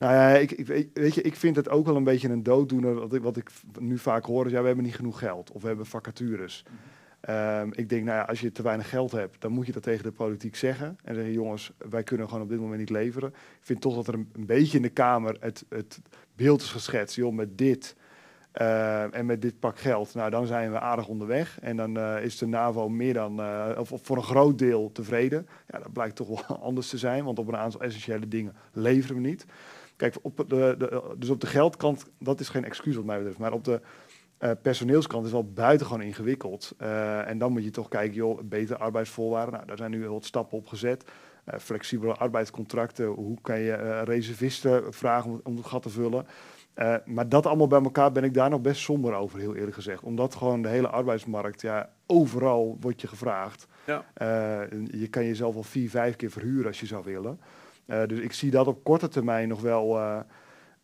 [0.06, 2.94] Nou ja, ik, ik, weet je, ik vind het ook wel een beetje een dooddoener.
[2.94, 5.52] Wat ik, wat ik nu vaak hoor is, ja, we hebben niet genoeg geld.
[5.52, 6.65] Of we hebben vacatures.
[7.30, 9.84] Um, ik denk, nou ja, als je te weinig geld hebt, dan moet je dat
[9.84, 10.98] tegen de politiek zeggen.
[11.04, 13.30] En zeggen, jongens, wij kunnen gewoon op dit moment niet leveren.
[13.30, 16.00] Ik vind toch dat er een, beetje in de Kamer het, het
[16.36, 17.15] beeld is geschetst.
[17.15, 17.96] Joh, met dit
[18.62, 21.60] uh, en met dit pak geld, nou, dan zijn we aardig onderweg.
[21.62, 24.91] En dan uh, is de NAVO meer dan, uh, of, of, voor een groot deel
[24.91, 25.48] tevreden.
[25.68, 29.15] Ja, dat blijkt toch wel anders te zijn, want op een aantal essentiële dingen leveren
[29.15, 29.46] we niet.
[29.95, 33.38] Kijk, op de, de, dus op de geldkant, dat is geen excuus wat mij betreft.
[33.39, 33.81] Maar op de
[34.39, 36.75] uh, personeelskant is wel buitengewoon ingewikkeld.
[36.81, 39.53] Uh, en dan moet je toch kijken, joh, betere arbeidsvoorwaarden.
[39.53, 41.03] Nou, daar zijn nu wat stappen op gezet.
[41.53, 43.05] Uh, flexibele arbeidscontracten.
[43.05, 46.25] Hoe kan je reservisten vragen om, om het gat te vullen?
[47.05, 50.03] maar dat allemaal bij elkaar ben ik daar nog best somber over, heel eerlijk gezegd.
[50.03, 53.67] Omdat gewoon de hele arbeidsmarkt, ja, overal wordt je gevraagd.
[53.86, 54.05] Ja.
[54.88, 57.39] je kan jezelf al vier, vijf keer verhuren als je zou willen.
[57.88, 60.00] Uh, dus ik zie dat op korte termijn nog wel.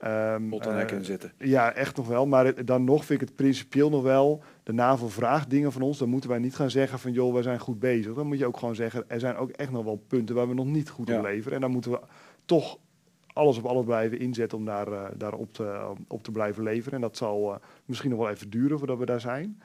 [0.05, 1.31] Um, uh, zitten.
[1.37, 2.25] Ja, echt nog wel.
[2.25, 4.43] Maar dan nog vind ik het principieel nog wel.
[4.63, 5.97] De NAVO vraagt dingen van ons.
[5.97, 8.13] Dan moeten wij niet gaan zeggen van joh, wij zijn goed bezig.
[8.13, 10.53] Dan moet je ook gewoon zeggen, er zijn ook echt nog wel punten waar we
[10.53, 11.15] nog niet goed ja.
[11.15, 11.55] in leveren.
[11.55, 11.99] En dan moeten we
[12.45, 12.77] toch
[13.33, 16.93] alles op alles blijven inzetten om daar, uh, daar op, te, op te blijven leveren.
[16.93, 19.61] En dat zal uh, misschien nog wel even duren voordat we daar zijn.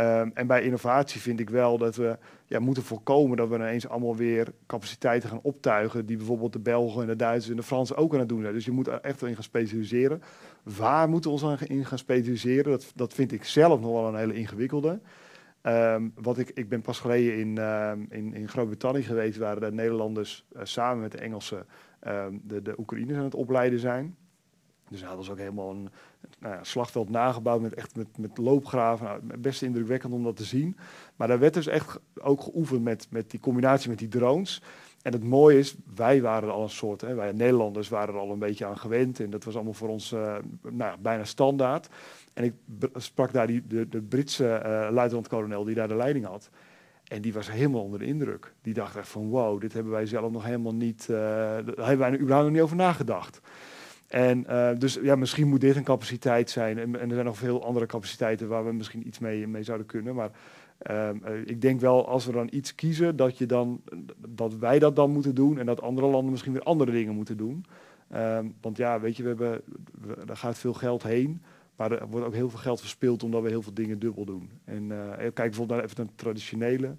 [0.00, 3.88] Um, en bij innovatie vind ik wel dat we ja, moeten voorkomen dat we ineens
[3.88, 6.06] allemaal weer capaciteiten gaan optuigen.
[6.06, 8.54] die bijvoorbeeld de Belgen en de Duitsers en de Fransen ook aan het doen zijn.
[8.54, 10.22] Dus je moet er echt wel in gaan specialiseren.
[10.62, 12.70] Waar moeten we ons in gaan specialiseren?
[12.70, 15.00] Dat, dat vind ik zelf nog wel een hele ingewikkelde.
[15.62, 19.72] Um, wat ik, ik ben pas geleden in, um, in, in Groot-Brittannië geweest, waar de
[19.72, 21.66] Nederlanders uh, samen met de Engelsen
[22.42, 24.16] de, de Oekraïners aan het opleiden zijn.
[24.88, 25.88] Dus dat was ook helemaal een,
[26.38, 29.06] nou slagveld nagebouwd met, echt met, met loopgraven.
[29.06, 30.76] Nou, best indrukwekkend om dat te zien.
[31.16, 34.62] Maar daar werd dus echt ook geoefend met, met die combinatie met die drones.
[35.02, 38.20] En het mooie is, wij waren er al een soort, hè, wij Nederlanders waren er
[38.20, 39.20] al een beetje aan gewend.
[39.20, 40.36] En dat was allemaal voor ons uh,
[40.70, 41.88] nou bijna standaard.
[42.34, 42.52] En ik
[42.94, 46.50] sprak daar die, de, Britse uh, luitenant-kolonel die daar de leiding had.
[47.04, 48.52] En die was helemaal onder de indruk.
[48.62, 51.98] Die dacht echt van wow, dit hebben wij zelf nog helemaal niet, uh, daar hebben
[51.98, 53.40] wij überhaupt nog niet over nagedacht.
[54.14, 56.78] En uh, dus ja, misschien moet dit een capaciteit zijn.
[56.78, 59.86] En, en, er zijn nog veel andere capaciteiten waar we misschien iets mee, mee zouden
[59.86, 60.14] kunnen.
[60.14, 60.30] Maar
[60.90, 61.10] uh,
[61.44, 63.82] ik denk wel, als we dan iets kiezen, dat, je dan,
[64.28, 65.58] dat wij dat dan moeten doen.
[65.58, 67.64] En dat andere landen misschien weer andere dingen moeten doen.
[68.12, 69.60] Uh, want ja, weet je, we hebben,
[70.00, 71.42] we, er gaat veel geld heen.
[71.76, 74.50] Maar er wordt ook heel veel geld verspild omdat we heel veel dingen dubbel doen.
[74.64, 76.96] En eh, kijk bijvoorbeeld naar even een traditionele.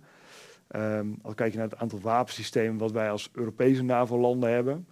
[0.76, 4.86] Um, als kijk je naar het aantal wapensystemen wat wij als Europese NAVO-landen hebben.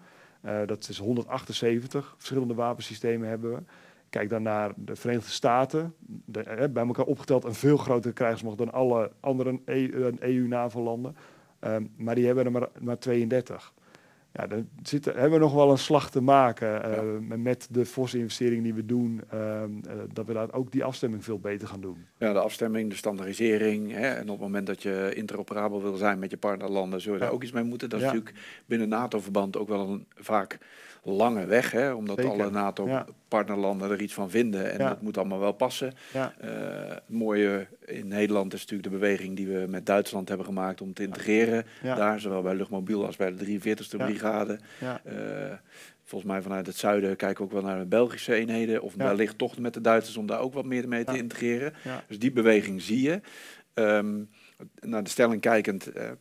[0.46, 3.62] Uh, dat is 178 verschillende wapensystemen hebben we.
[4.10, 5.94] Kijk dan naar de Verenigde Staten.
[6.26, 9.60] De, eh, bij elkaar opgeteld een veel grotere krijgsmacht dan alle andere
[10.20, 11.16] EU-NAVO-landen.
[11.60, 13.74] E um, maar die hebben er maar, maar 32
[14.34, 14.68] ja, dan
[15.04, 16.90] hebben we nog wel een slag te maken
[17.30, 19.22] uh, met de forse investeringen die we doen.
[19.34, 22.06] Uh, uh, dat we daar ook die afstemming veel beter gaan doen.
[22.18, 23.92] Ja, de afstemming, de standaardisering.
[23.92, 27.20] Hè, en op het moment dat je interoperabel wil zijn met je partnerlanden, zul je
[27.20, 27.26] ja.
[27.26, 27.90] daar ook iets mee moeten.
[27.90, 30.58] Dat is natuurlijk binnen NATO-verband ook wel een, vaak
[31.04, 35.52] lange weg, hè, omdat alle NATO-partnerlanden er iets van vinden en dat moet allemaal wel
[35.52, 35.94] passen.
[36.14, 36.22] Uh,
[36.88, 40.94] het mooie in Nederland is natuurlijk de beweging die we met Duitsland hebben gemaakt om
[40.94, 41.66] te integreren.
[41.82, 44.60] Daar, zowel bij luchtmobiel als bij de 43e brigade.
[44.82, 44.92] Uh,
[46.04, 48.82] volgens mij vanuit het zuiden kijken we ook wel naar de Belgische eenheden.
[48.82, 51.74] Of wellicht toch met de Duitsers om daar ook wat meer mee te integreren.
[52.08, 53.22] Dus die beweging zie je.
[53.74, 54.30] Um,
[54.80, 56.12] naar de stelling kijkend, uh,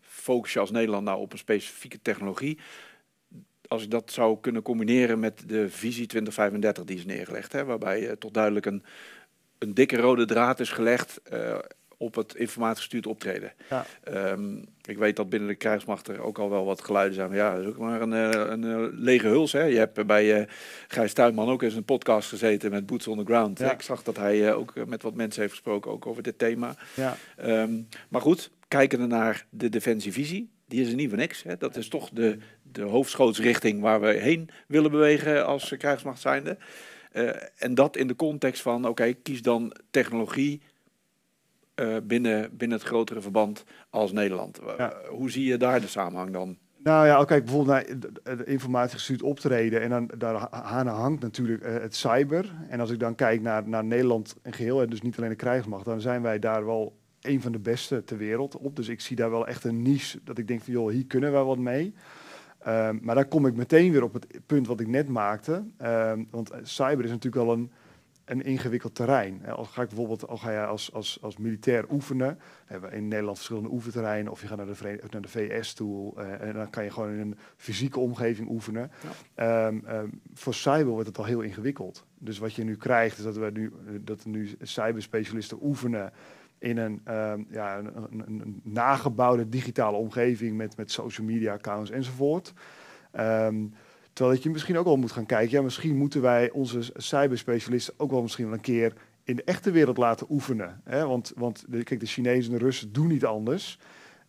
[0.00, 2.58] focus je als Nederland nou op een specifieke technologie
[3.68, 8.02] als ik dat zou kunnen combineren met de visie 2035 die is neergelegd, hè, waarbij
[8.02, 8.82] uh, toch duidelijk een,
[9.58, 11.58] een dikke rode draad is gelegd uh,
[11.96, 13.52] op het informatiegestuurd optreden.
[13.70, 13.86] Ja.
[14.02, 17.32] Ehm, ik weet dat binnen de krijgsmacht er ook al wel wat geluiden zijn.
[17.32, 19.52] Ja, dat is ook maar een, eh, een, eh, lege huls.
[19.52, 19.62] Hè.
[19.62, 20.46] Je hebt bij uh,
[20.88, 23.58] Gijs Tuinman ook eens een podcast gezeten met Boots on the Ground.
[23.58, 23.72] Ja.
[23.72, 26.76] Ik zag dat hij ook met wat mensen heeft gesproken ook over dit thema.
[26.94, 27.16] Ja.
[27.36, 30.50] Ehm, maar goed, kijken naar de defensievisie.
[30.68, 31.42] Die is er niet voor niks.
[31.42, 31.56] Hè.
[31.56, 32.38] Dat is toch de,
[32.76, 36.56] de hoofdschootsrichting waar we heen willen bewegen als krijgsmacht zijnde.
[37.12, 40.62] Uh, en dat in de context van, oké, kies dan technologie
[41.80, 44.60] uh, binnen, binnen het grotere verband als Nederland.
[44.78, 44.96] Ja.
[45.08, 46.58] hoe zie je daar de samenhang dan?
[46.78, 49.80] Nou ja, kijk, bijvoorbeeld naar de, de informatiegestuurd optreden.
[49.80, 52.54] En dan daar aan hangt natuurlijk uh, het cyber.
[52.68, 55.36] En als ik dan kijk naar, naar Nederland in geheel, en dus niet alleen de
[55.36, 58.76] krijgsmacht, dan zijn wij daar wel een van de beste ter wereld op.
[58.76, 61.32] Dus ik zie daar wel echt een niche dat ik denk van, joh, hier kunnen
[61.32, 61.94] wij wat mee.
[62.68, 65.64] Um, maar dan kom ik meteen weer op het punt wat ik net maakte.
[65.82, 67.70] Um, want cyber is natuurlijk wel een,
[68.24, 69.46] een ingewikkeld terrein.
[69.46, 73.08] Als ga ik bijvoorbeeld al ga je als, als, als militair oefenen, hebben we in
[73.08, 76.70] Nederland verschillende oefenterreinen, of je gaat naar de, naar de VS toe uh, en dan
[76.70, 78.90] kan je gewoon in een fysieke omgeving oefenen.
[79.36, 79.66] Ja.
[79.66, 82.04] Um, voor cyber wordt het al heel ingewikkeld.
[82.18, 86.12] Dus wat je nu krijgt, is dat we nu, dat er nu cyberspecialisten oefenen
[86.66, 92.52] in een, uh, ja, een, nagebouwde digitale omgeving met, met social media accounts enzovoort.
[93.20, 93.74] Um,
[94.12, 97.94] terwijl dat je misschien ook wel moet gaan kijken, ja, misschien moeten wij onze cyberspecialisten
[97.96, 98.92] ook wel misschien wel een keer
[99.24, 100.80] in de echte wereld laten oefenen.
[100.84, 101.06] Hè?
[101.06, 103.78] Want, want de, kijk, de Chinezen en de Russen doen niet anders.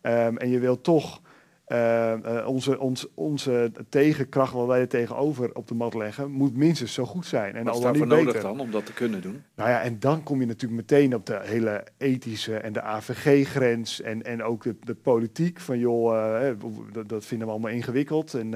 [0.02, 1.20] Um, en je wil toch
[1.68, 6.56] uh, uh, onze, ons, onze tegenkracht, wat wij er tegenover op de mat leggen, moet
[6.56, 7.54] minstens zo goed zijn.
[7.54, 8.42] En Wat is daarvoor nodig beter.
[8.42, 9.42] dan om dat te kunnen doen?
[9.54, 14.00] Nou ja, en dan kom je natuurlijk meteen op de hele ethische en de AVG-grens
[14.00, 16.50] en, en ook de, de politiek van joh, uh,
[16.92, 18.50] dat, dat, vinden we allemaal ingewikkeld en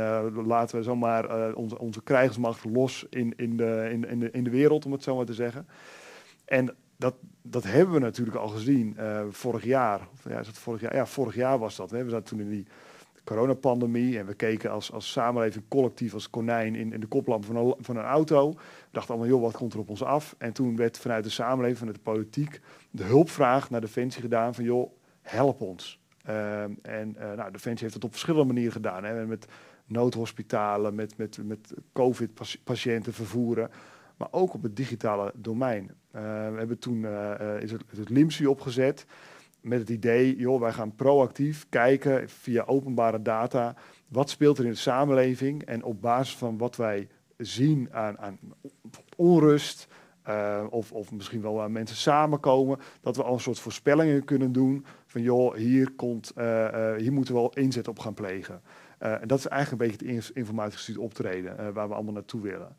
[0.47, 4.51] laten we zomaar onze, onze krijgsmacht los in, in, de, in, in, de, in de
[4.51, 5.67] wereld, om het zo maar te zeggen.
[6.45, 8.97] En dat, dat hebben we natuurlijk al gezien
[9.31, 10.09] vorig jaar.
[10.13, 10.95] Of, ja, is het vorig jaar?
[10.95, 11.91] Ja, vorig jaar was dat.
[11.91, 12.05] Hè.
[12.05, 12.67] We zaten toen in die
[13.25, 17.57] coronapandemie en we keken als, als samenleving collectief als konijn in, in de koplamp van
[17.57, 18.51] een, van een auto.
[18.51, 18.59] We
[18.91, 20.35] dachten allemaal, joh, wat komt er op ons af?
[20.39, 24.65] En toen werd vanuit de samenleving, vanuit de politiek, de hulpvraag naar Defensie gedaan van,
[24.65, 26.01] joh, help ons.
[26.29, 29.05] Uh, en uh, nou, Defensie heeft het op verschillende manieren gedaan.
[29.05, 29.47] Hè, met
[29.87, 33.71] noodhospitalen, met, met, met COVID-patiënten vervoeren,
[34.17, 35.83] maar ook op het digitale domein.
[35.83, 37.07] Uh, we hebben toen
[37.61, 39.07] is het, het LIMSI opgezet
[39.63, 43.75] met het idee, joh, wij gaan proactief kijken via openbare data,
[44.09, 48.39] wat speelt er in de samenleving en op basis van wat wij zien aan, aan
[49.17, 49.89] onrust,
[50.29, 54.53] uh, of, of misschien wel waar mensen samenkomen, dat we al een soort voorspellingen kunnen
[54.53, 58.63] doen van joh, hier, komt, uh, uh, hier moeten we wel inzet op gaan plegen.
[58.99, 62.77] en dat is eigenlijk een beetje het informatiegestuurd optreden waar we allemaal naartoe willen.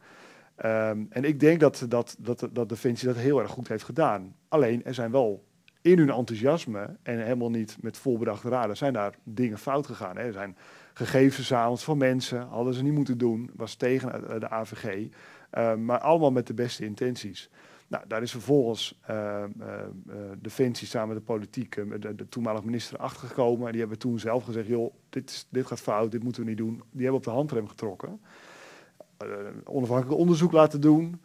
[0.66, 4.36] Um, en ik denk dat, dat, dat, dat Defensie dat heel erg goed heeft gedaan.
[4.48, 5.44] Alleen, er zijn wel
[5.84, 10.18] in hun enthousiasme en helemaal niet met volbedachte raden zijn daar dingen fout gegaan.
[10.18, 10.24] Hè.
[10.24, 10.58] Er zijn
[10.94, 15.08] gegevens verzameld van mensen, hadden ze niet moeten doen, was tegen de AVG,
[15.58, 17.50] uh, maar allemaal met de beste intenties.
[17.88, 19.44] Nou, daar is vervolgens uh,
[20.38, 23.66] Defensie samen met de politiek, de, de toenmalige minister, achtergekomen.
[23.66, 26.48] En die hebben toen zelf gezegd, joh, dit, is, dit gaat fout, dit moeten we
[26.48, 26.84] niet doen.
[26.92, 28.22] Die hebben op de handrem getrokken.
[29.64, 31.22] onafhankelijk onderzoek laten doen.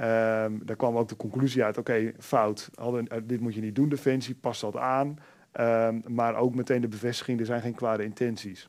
[0.00, 3.74] Um, daar kwam ook de conclusie uit, oké, fout, hadden, uh, dit moet je niet
[3.74, 5.18] doen, Defensie, past dat aan.
[5.60, 8.68] Um, maar ook meteen de bevestiging, er zijn geen kwade intenties.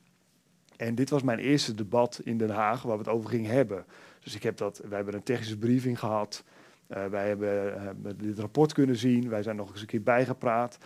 [0.78, 3.86] En dit was mijn eerste debat in Den Haag waar we het over gingen hebben.
[4.20, 6.44] Dus ik heb dat, wij hebben een technische briefing gehad.
[6.90, 7.74] Uh, wij hebben
[8.06, 10.78] uh, dit rapport kunnen zien, wij zijn nog eens een keer bijgepraat.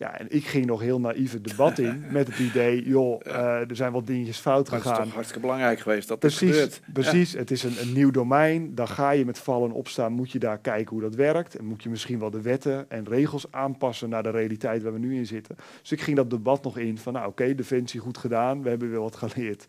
[0.00, 3.34] Ja, en ik ging nog heel naïef het debat in met het idee, joh, uh,
[3.70, 4.92] er zijn wat dingetjes fout maar gegaan.
[4.92, 6.80] Het is toch hartstikke belangrijk geweest dat precies, dit gebeurt.
[6.92, 7.38] Precies, ja.
[7.38, 8.74] het is een, een, nieuw domein.
[8.74, 11.56] Dan ga je met vallen en opstaan, moet je daar kijken hoe dat werkt.
[11.56, 14.98] En moet je misschien wel de wetten en regels aanpassen naar de realiteit waar we
[14.98, 15.56] nu in zitten.
[15.80, 18.68] Dus ik ging dat debat nog in van, nou oké, okay, Defensie goed gedaan, we
[18.68, 19.64] hebben weer wat geleerd.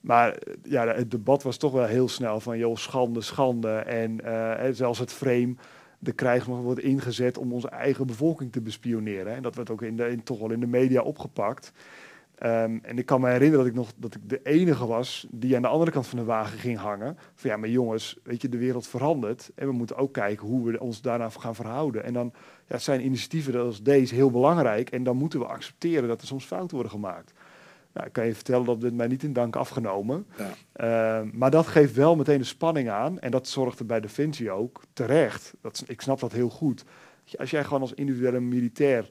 [0.00, 3.76] Maar ja, het debat was toch wel heel snel van, joh, schande, schande.
[3.76, 5.54] En uh, zelfs het frame
[5.98, 9.34] de krijgsmacht wordt ingezet om onze eigen bevolking te bespioneren.
[9.34, 11.72] En dat werd ook in de, in, toch wel in de media opgepakt.
[12.42, 15.56] Um, en ik kan me herinneren dat ik nog dat ik de enige was die
[15.56, 17.18] aan de andere kant van de wagen ging hangen.
[17.34, 19.50] Van ja, maar jongens, weet je, de wereld verandert.
[19.54, 22.04] En we moeten ook kijken hoe we ons daarna gaan verhouden.
[22.04, 22.32] En dan
[22.66, 24.90] ja, zijn initiatieven als deze heel belangrijk.
[24.90, 27.32] En dan moeten we accepteren dat er soms fouten worden gemaakt.
[27.98, 30.26] Nou, ik kan je vertellen dat dit mij niet in dank afgenomen.
[30.36, 31.20] Ja.
[31.20, 33.18] Uh, maar dat geeft wel meteen de spanning aan.
[33.18, 35.54] En dat zorgt er bij Defensie ook terecht.
[35.60, 36.84] Dat, ik snap dat heel goed.
[37.36, 39.08] Als jij gewoon als individuele militair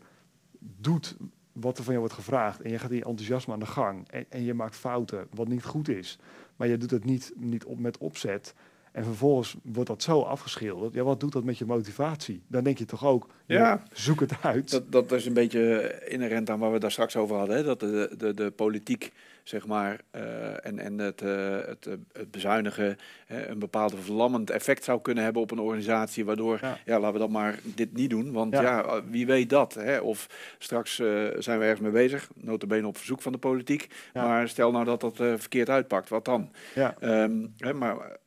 [0.60, 1.18] doet
[1.52, 2.62] wat er van je wordt gevraagd.
[2.62, 4.10] En je gaat in je enthousiasme aan de gang.
[4.10, 6.20] En, en je maakt fouten, wat niet goed is.
[6.56, 8.54] Maar je doet het niet, niet op, met opzet.
[8.98, 10.94] En vervolgens wordt dat zo afgeschilderd.
[10.94, 12.42] Ja, wat doet dat met je motivatie?
[12.48, 14.70] Dan denk je toch ook, ja, zoek het uit.
[14.70, 17.56] Dat, dat is een beetje inherent aan waar we daar straks over hadden.
[17.56, 17.64] Hè?
[17.64, 19.12] Dat de, de, de politiek,
[19.44, 22.98] zeg maar, uh, en, en het, uh, het, het bezuinigen
[23.32, 26.26] uh, een bepaald verlammend effect zou kunnen hebben op een organisatie.
[26.26, 28.32] Waardoor, ja, ja laten we dat maar dit niet doen.
[28.32, 29.74] Want ja, ja wie weet dat.
[29.74, 30.00] Hè?
[30.00, 30.96] Of straks
[31.38, 33.88] zijn we ergens mee bezig, notabene op verzoek van de politiek.
[34.14, 36.52] Maar stel nou dat dat verkeerd uitpakt, wat dan?
[36.76, 36.96] Ja.
[37.02, 38.18] Um, hè, maar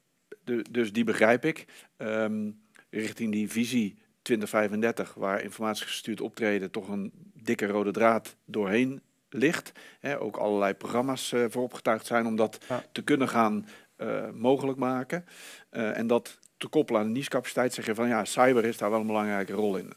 [0.44, 1.66] de, dus die begrijp ik.
[1.96, 9.72] Um, richting die visie 2035, waar informatiegestuurd optreden toch een dikke rode draad doorheen ligt.
[10.00, 12.58] Hè, ook allerlei programma's uh, voor opgetuigd zijn om dat
[12.92, 15.24] te kunnen gaan uh, mogelijk maken.
[15.70, 18.90] Uh, en dat te koppelen aan de niche-capaciteit, zeg je van ja, cyber is daar
[18.90, 19.92] wel een belangrijke rol in.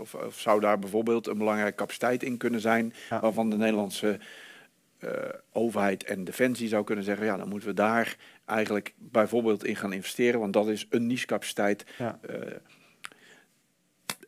[0.00, 3.20] Of, of, zou daar bijvoorbeeld een belangrijke capaciteit in kunnen zijn, ja.
[3.20, 4.18] waarvan de Nederlandse
[5.52, 9.92] overheid en defensie zou kunnen zeggen, ja, dan moeten we daar eigenlijk bijvoorbeeld in gaan
[9.92, 11.84] investeren, want dat is een niche-capaciteit.
[11.98, 12.18] Ja.
[12.30, 12.36] Uh,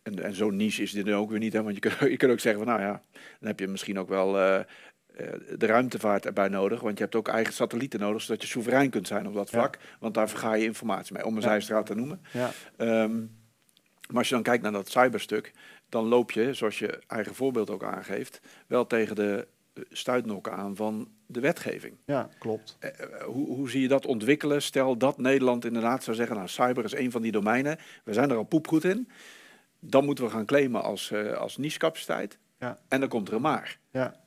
[0.02, 2.32] en, en zo'n niche is dit ook weer niet, hè, want je kunt, je kunt
[2.32, 4.60] ook zeggen van, nou ja, dan heb je misschien ook wel uh,
[5.56, 9.06] de ruimtevaart erbij nodig, want je hebt ook eigen satellieten nodig, zodat je soeverein kunt
[9.06, 9.96] zijn op dat vlak, ja.
[10.00, 11.48] want daar verga je informatie mee, om een ja.
[11.48, 12.22] zijstraat te noemen.
[12.32, 12.50] Ja.
[13.02, 13.44] Um,
[14.06, 15.52] maar als je dan kijkt naar dat cyberstuk,
[15.88, 19.46] dan loop je, zoals je eigen voorbeeld ook aangeeft, wel tegen de
[19.90, 21.96] stuitnokken aan van de wetgeving.
[22.04, 22.76] Ja, klopt.
[22.80, 22.90] Uh,
[23.24, 24.62] hoe, hoe zie je dat ontwikkelen?
[24.62, 28.30] Stel dat Nederland inderdaad zou zeggen, nou, cyber is een van die domeinen, we zijn
[28.30, 29.08] er al poepgoed in,
[29.78, 32.38] dan moeten we gaan claimen als, uh, als niche-capaciteit.
[32.58, 32.78] Ja.
[32.88, 33.78] En dan komt er een maar.
[33.90, 34.24] Ja.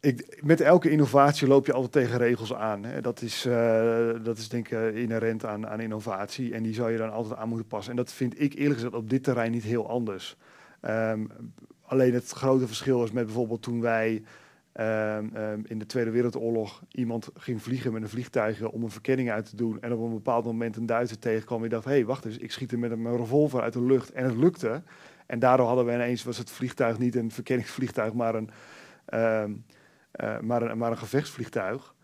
[0.00, 2.84] Ik, met elke innovatie loop je altijd tegen regels aan.
[2.84, 3.00] Hè.
[3.00, 6.54] Dat, is, uh, dat is denk ik inherent aan, aan innovatie.
[6.54, 7.90] En die zou je dan altijd aan moeten passen.
[7.90, 10.36] En dat vind ik eerlijk gezegd op dit terrein niet heel anders.
[10.82, 11.28] Um,
[11.92, 14.22] Alleen het grote verschil is met bijvoorbeeld toen wij
[14.80, 19.30] um, um, in de Tweede Wereldoorlog iemand ging vliegen met een vliegtuig om een verkenning
[19.30, 19.80] uit te doen.
[19.80, 21.62] En op een bepaald moment een Duitser tegenkwam.
[21.62, 24.12] En dacht, hé, hey, wacht eens, ik schiet er met een revolver uit de lucht.
[24.12, 24.82] En het lukte.
[25.26, 28.50] En daardoor hadden we ineens, was het vliegtuig niet een verkenningsvliegtuig, maar een,
[29.14, 29.64] um,
[30.20, 31.94] uh, maar een, maar een gevechtsvliegtuig.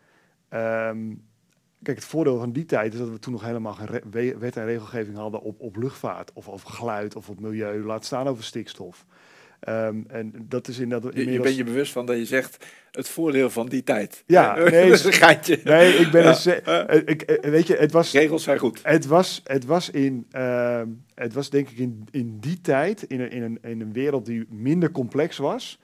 [1.83, 4.65] Kijk, het voordeel van die tijd is dat we toen nog helemaal geen wet en
[4.65, 9.07] regelgeving hadden op, op luchtvaart of over geluid of op milieu, laat staan over stikstof.
[9.69, 11.15] Um, en dat is inderdaad.
[11.15, 11.37] Inmiddels...
[11.37, 14.23] Je, bent je bewust van dat je zegt het voordeel van die tijd.
[14.27, 15.59] Ja, nee, is een.
[15.65, 16.89] Nee, ik ben ja.
[16.89, 18.13] een, ik, weet je, het was.
[18.13, 18.81] Regels zijn goed.
[18.83, 20.83] Het was, het was in, uh,
[21.15, 24.27] het was denk ik in, in die tijd, in een, in, een, in een wereld
[24.27, 25.81] die minder complex was,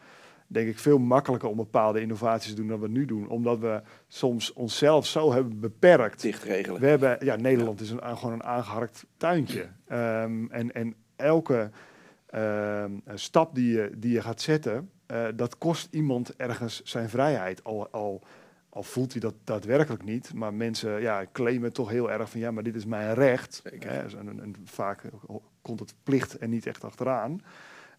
[0.47, 3.83] denk ik veel makkelijker om bepaalde innovaties te doen dan we nu doen, omdat we
[4.09, 6.23] soms onszelf zo hebben beperkt.
[6.23, 6.81] Dicht regelen.
[6.81, 7.85] We hebben, ja, Nederland ja.
[7.85, 9.67] is een, gewoon een aangeharkt tuintje.
[9.93, 11.71] Um, en, en elke
[13.15, 17.65] stap die je, die je gaat zetten, uh, dat kost iemand ergens zijn vrijheid.
[17.65, 18.23] Al, al,
[18.69, 22.51] al voelt hij dat daadwerkelijk niet, maar mensen ja, claimen toch heel erg van ja,
[22.51, 23.63] maar dit is mijn recht.
[23.79, 25.03] Hè, en, en, vaak
[25.63, 27.41] komt het plicht en niet echt achteraan.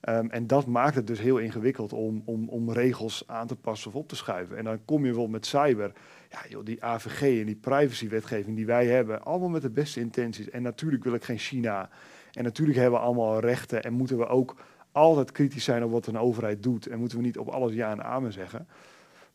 [0.09, 3.89] Um, en dat maakt het dus heel ingewikkeld om, om, om regels aan te passen
[3.89, 4.57] of op te schuiven.
[4.57, 5.91] En dan kom je wel met cyber.
[6.29, 10.49] Ja, joh, die AVG en die privacywetgeving die wij hebben, allemaal met de beste intenties.
[10.49, 11.89] En natuurlijk wil ik geen China
[12.35, 14.55] en natuurlijk hebben we allemaal rechten en moeten we ook
[14.91, 16.87] altijd kritisch zijn op wat een overheid doet.
[16.87, 18.67] En moeten we niet op alles ja en amen zeggen.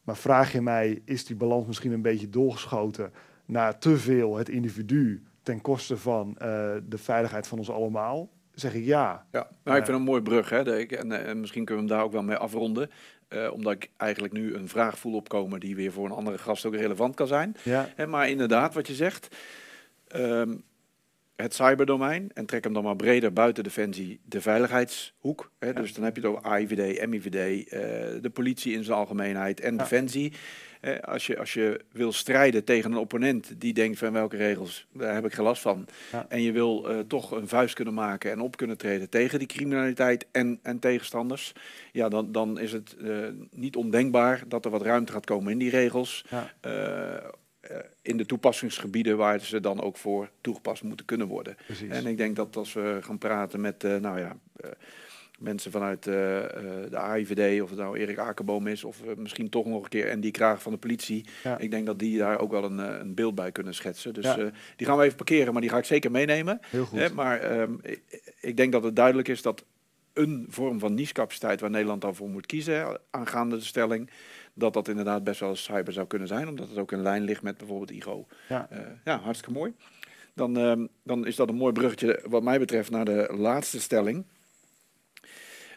[0.02, 3.12] Maar vraag je mij, is die balans misschien een beetje doorgeschoten
[3.44, 6.36] naar te veel het individu ten koste van uh,
[6.88, 8.28] de veiligheid van ons allemaal?
[8.54, 9.26] Zeg ik ja.
[9.30, 10.50] Ja, nou, ik vind een mooi brug.
[10.50, 10.64] Hè?
[10.64, 12.90] De, en, en, misschien kunnen we hem daar ook wel mee afronden.
[13.28, 16.64] Uh, omdat ik eigenlijk nu een vraag voel opkomen die weer voor een andere gast
[16.64, 17.56] ook relevant kan zijn.
[17.62, 17.88] Ja.
[17.96, 19.36] Hè, maar inderdaad, wat je zegt.
[20.16, 20.62] Um,
[21.40, 25.50] het cyberdomein en trek hem dan maar breder buiten Defensie de veiligheidshoek.
[25.58, 25.66] Hè.
[25.66, 25.72] Ja.
[25.72, 27.80] Dus dan heb je het over AIVD, MIVD, uh,
[28.22, 29.78] de politie in zijn algemeenheid en ja.
[29.78, 30.32] Defensie.
[30.80, 34.86] Uh, als, je, als je wil strijden tegen een opponent die denkt van welke regels,
[34.92, 35.86] daar heb ik geen last van.
[36.12, 36.26] Ja.
[36.28, 39.48] En je wil uh, toch een vuist kunnen maken en op kunnen treden tegen die
[39.48, 41.52] criminaliteit en, en tegenstanders.
[41.92, 42.96] Ja, dan, dan is het
[43.50, 46.24] niet ondenkbaar dat er wat ruimte gaat komen in die regels
[48.02, 51.56] in de toepassingsgebieden waar ze dan ook voor toegepast moeten kunnen worden.
[51.66, 51.88] Precies.
[51.88, 54.70] En ik denk dat als we gaan praten met, uh, nou ja, uh,
[55.38, 59.88] mensen vanuit de AIVD, of het nou Erik Akerboom is, of misschien toch nog een
[59.88, 61.24] keer en die Kraag van de politie.
[61.42, 61.58] Ja.
[61.58, 64.14] Ik denk dat die daar ook wel een, een beeld bij kunnen schetsen.
[64.14, 64.50] Dus ja.
[64.76, 66.60] die gaan we even parkeren, maar die ga ik zeker meenemen.
[66.66, 67.14] Heel goed.
[67.14, 68.02] maar um, ik,
[68.40, 69.64] ik denk dat het duidelijk is dat
[70.12, 74.10] een vorm van niche-capaciteit waar Nederland dan voor moet kiezen, aangaande de stelling,
[74.54, 77.42] dat dat inderdaad best wel cyber zou kunnen zijn, omdat het ook in lijn ligt
[77.42, 78.26] met bijvoorbeeld IGO.
[78.48, 79.74] Ja, uh, ja hartstikke mooi.
[80.34, 84.24] Dan, uh, dan is dat een mooi bruggetje wat mij betreft naar de laatste stelling.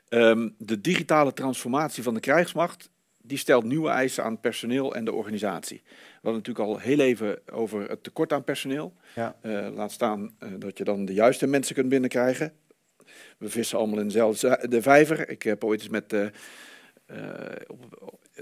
[0.10, 2.90] Um, de digitale transformatie van de krijgsmacht
[3.26, 5.82] die stelt nieuwe eisen aan personeel en de organisatie.
[5.86, 8.94] We hadden natuurlijk al heel even over het tekort aan personeel.
[9.16, 9.36] Ja.
[9.42, 12.54] Eh, laat staan eh, dat je dan de juiste mensen kunt binnenkrijgen.
[13.38, 15.30] We vissen allemaal in dezelfde de vijver.
[15.30, 16.28] Ik heb ooit eens met uh,
[17.68, 17.86] op,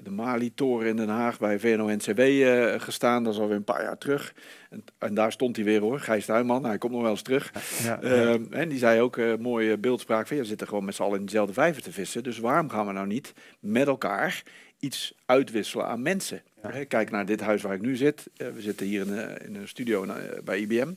[0.03, 3.23] de Mali-toren in Den Haag bij VNO-NCW uh, gestaan.
[3.23, 4.33] Dat is alweer een paar jaar terug.
[4.69, 6.65] En, en daar stond hij weer hoor, Gijs Tuinman.
[6.65, 7.51] Hij komt nog wel eens terug.
[7.83, 8.37] Ja, ja.
[8.49, 11.19] En die zei ook, uh, mooie beeldspraak van, je zit er gewoon met z'n allen
[11.19, 12.23] in dezelfde vijver te vissen.
[12.23, 14.43] Dus waarom gaan we nou niet met elkaar
[14.79, 16.41] iets uitwisselen aan mensen?
[16.63, 16.83] Ja.
[16.83, 18.29] Kijk naar dit huis waar ik nu zit.
[18.35, 20.05] we zitten hier in, in een studio
[20.43, 20.91] bij IBM.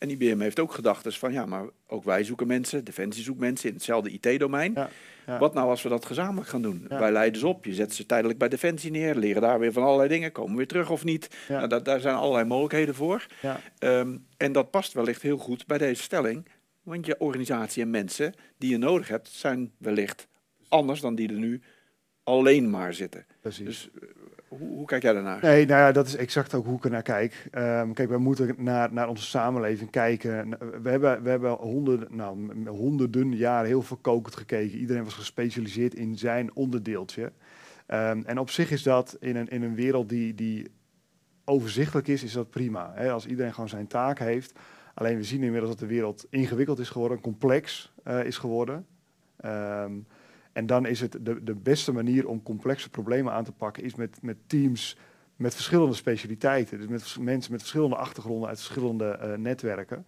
[0.00, 2.84] En IBM heeft ook gedacht dus van, ja, maar ook wij zoeken mensen.
[2.84, 4.72] Defensie zoekt mensen in hetzelfde IT-domein.
[4.74, 4.90] Ja.
[5.26, 5.38] Ja.
[5.38, 6.86] Wat nou als we dat gezamenlijk gaan doen?
[6.88, 6.98] Ja.
[6.98, 9.82] Wij leiden ze op, je zet ze tijdelijk bij Defensie neer, leren daar weer van
[9.82, 11.28] allerlei dingen, komen weer terug of niet.
[11.48, 13.26] Nou, dat, daar zijn allerlei mogelijkheden voor.
[13.78, 16.46] Um, en dat past wellicht heel goed bij deze stelling,
[16.82, 20.28] want je organisatie en mensen die je nodig hebt, zijn wellicht
[20.68, 21.60] anders dan die er nu
[22.22, 23.26] alleen maar zitten.
[23.40, 23.64] Precies.
[23.64, 23.90] Dus
[24.58, 25.38] hoe, kijk jij daarnaar?
[25.42, 27.48] Nee, nou ja, dat is exact ook hoe ik er naar kijk.
[27.52, 30.48] Um, kijk, we moeten naar, naar onze samenleving kijken.
[30.82, 34.78] We hebben, we hebben honderden, nou, honderden jaren heel veel kokend gekeken.
[34.78, 37.22] Iedereen was gespecialiseerd in zijn onderdeeltje.
[37.22, 40.70] Um, en op zich is dat in een, in een wereld die, die
[41.44, 43.10] overzichtelijk is, is dat prima.
[43.10, 44.58] Als iedereen gewoon zijn taak heeft.
[44.94, 48.86] Alleen we zien inmiddels dat de wereld ingewikkeld is geworden, complex uh, is geworden.
[49.44, 50.06] Um,
[50.52, 53.94] en dan is het de, de beste manier om complexe problemen aan te pakken, is
[53.94, 54.96] met, met teams
[55.36, 56.78] met verschillende specialiteiten.
[56.78, 60.06] Dus met mensen met verschillende achtergronden uit verschillende uh, netwerken.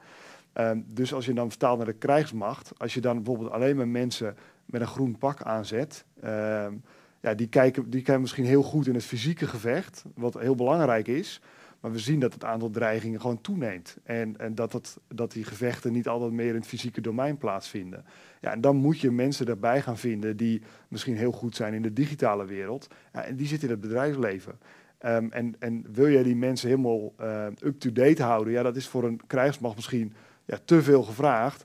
[0.55, 3.89] Um, dus als je dan vertaalt naar de krijgsmacht, als je dan bijvoorbeeld alleen maar
[3.89, 4.37] mensen
[4.67, 6.83] met een groen pak aanzet, um,
[7.21, 11.09] ja, die, kijken, die kijken misschien heel goed in het fysieke gevecht, wat heel belangrijk
[11.09, 11.41] is.
[11.83, 13.97] Maar we zien dat het aantal dreigingen gewoon toeneemt.
[14.03, 18.05] En, en dat, dat die gevechten niet altijd meer in het fysieke domein plaatsvinden.
[18.41, 21.83] Ja, en dan moet je mensen erbij gaan vinden die misschien heel goed zijn in
[21.83, 22.89] de digitale wereld.
[23.13, 24.59] Ja, en die zitten in het bedrijfsleven.
[25.07, 28.53] Um, en, en wil je die mensen helemaal uh, up-to-date houden?
[28.53, 30.13] Ja, dat is voor een krijgsmacht misschien
[30.45, 31.65] ja, te veel gevraagd.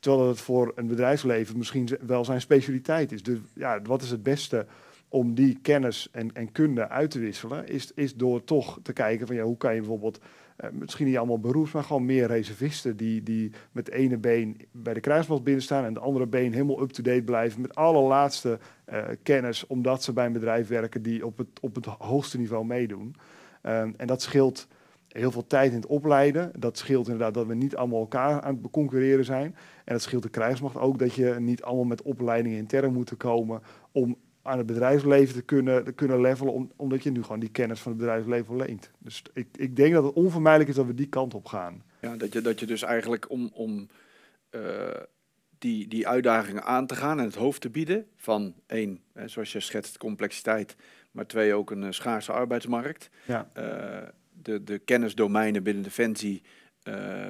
[0.00, 3.22] Terwijl het voor een bedrijfsleven misschien wel zijn specialiteit is.
[3.22, 4.66] Dus ja, wat is het beste
[5.08, 9.26] om die kennis en, en kunde uit te wisselen, is, is door toch te kijken
[9.26, 10.20] van ja, hoe kan je bijvoorbeeld,
[10.60, 14.94] uh, misschien niet allemaal beroeps, maar gewoon meer reservisten die, die met ene been bij
[14.94, 18.58] de kruismacht binnen staan en het andere been helemaal up-to-date blijven met allerlaatste
[18.92, 22.64] uh, kennis, omdat ze bij een bedrijf werken die op het, op het hoogste niveau
[22.64, 23.14] meedoen.
[23.62, 24.68] Um, en dat scheelt
[25.08, 26.52] heel veel tijd in het opleiden.
[26.58, 29.56] Dat scheelt inderdaad dat we niet allemaal elkaar aan het concurreren zijn.
[29.84, 33.62] En dat scheelt de krijgsmacht ook dat je niet allemaal met opleidingen intern moet komen
[33.92, 34.16] om
[34.48, 37.80] aan het bedrijfsleven te kunnen, te kunnen levelen, om, omdat je nu gewoon die kennis
[37.80, 38.90] van het bedrijfsleven leent.
[38.98, 41.82] Dus ik, ik denk dat het onvermijdelijk is dat we die kant op gaan.
[42.00, 43.88] Ja, dat je, dat je dus eigenlijk om, om
[44.50, 44.62] uh,
[45.58, 49.52] die, die uitdagingen aan te gaan en het hoofd te bieden van één, hè, zoals
[49.52, 50.76] je schetst, complexiteit,
[51.10, 53.10] maar twee, ook een uh, schaarse arbeidsmarkt.
[53.24, 53.48] Ja.
[53.58, 54.08] Uh,
[54.42, 56.42] de, de kennisdomeinen binnen Defensie,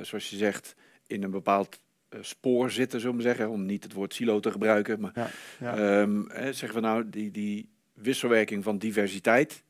[0.02, 0.74] zoals je zegt,
[1.06, 1.80] in een bepaald
[2.20, 5.00] spoor zitten, zullen we zeggen, om niet het woord silo te gebruiken.
[5.00, 5.28] Maar ja,
[5.60, 6.00] ja.
[6.00, 9.62] Um, hè, zeggen we nou, die, die wisselwerking van diversiteit.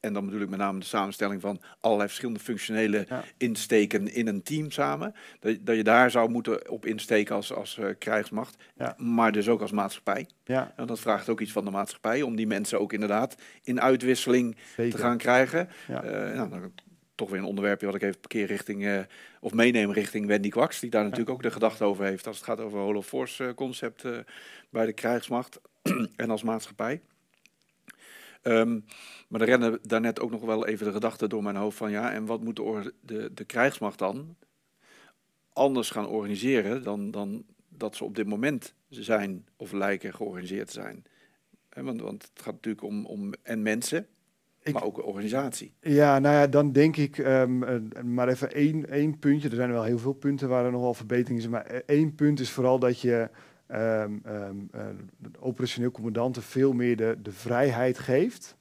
[0.00, 3.24] En dan bedoel ik met name de samenstelling van allerlei verschillende functionele ja.
[3.36, 5.14] insteken in een team samen.
[5.40, 8.56] Dat, dat je daar zou moeten op insteken als, als uh, krijgsmacht,
[8.96, 10.28] maar dus ook als maatschappij.
[10.44, 10.72] Ja.
[10.76, 14.56] En dat vraagt ook iets van de maatschappij om die mensen ook inderdaad in uitwisseling
[14.76, 14.92] Zeker.
[14.92, 15.68] te gaan krijgen.
[15.88, 16.04] Ja.
[16.04, 16.72] Uh, nou, dan
[17.14, 19.00] toch weer een onderwerpje wat ik even parkeer richting, uh,
[19.40, 22.44] of meeneem richting Wendy Kwaks, die daar natuurlijk ook de gedachte over heeft als het
[22.44, 24.18] gaat over Holo Force uh, concept uh,
[24.70, 25.60] bij de krijgsmacht
[26.16, 27.00] en als maatschappij.
[28.42, 28.84] Um,
[29.28, 32.12] maar er rennen daarnet ook nog wel even de gedachte door mijn hoofd van ja,
[32.12, 34.36] en wat moet de, de, de krijgsmacht dan
[35.52, 40.72] anders gaan organiseren dan, dan dat ze op dit moment zijn of lijken georganiseerd te
[40.72, 41.04] zijn?
[41.68, 44.08] He, want, want het gaat natuurlijk om, om en mensen,
[44.64, 45.72] ik, maar ook een organisatie.
[45.80, 49.48] Ja, nou ja, dan denk ik um, uh, maar even één, één puntje.
[49.48, 51.52] Er zijn wel heel veel punten waar er nog wel verbeteringen zijn.
[51.54, 53.28] Maar één punt is vooral dat je
[53.68, 53.78] um,
[54.26, 54.80] um, uh,
[55.16, 58.56] de operationeel commandanten veel meer de, de vrijheid geeft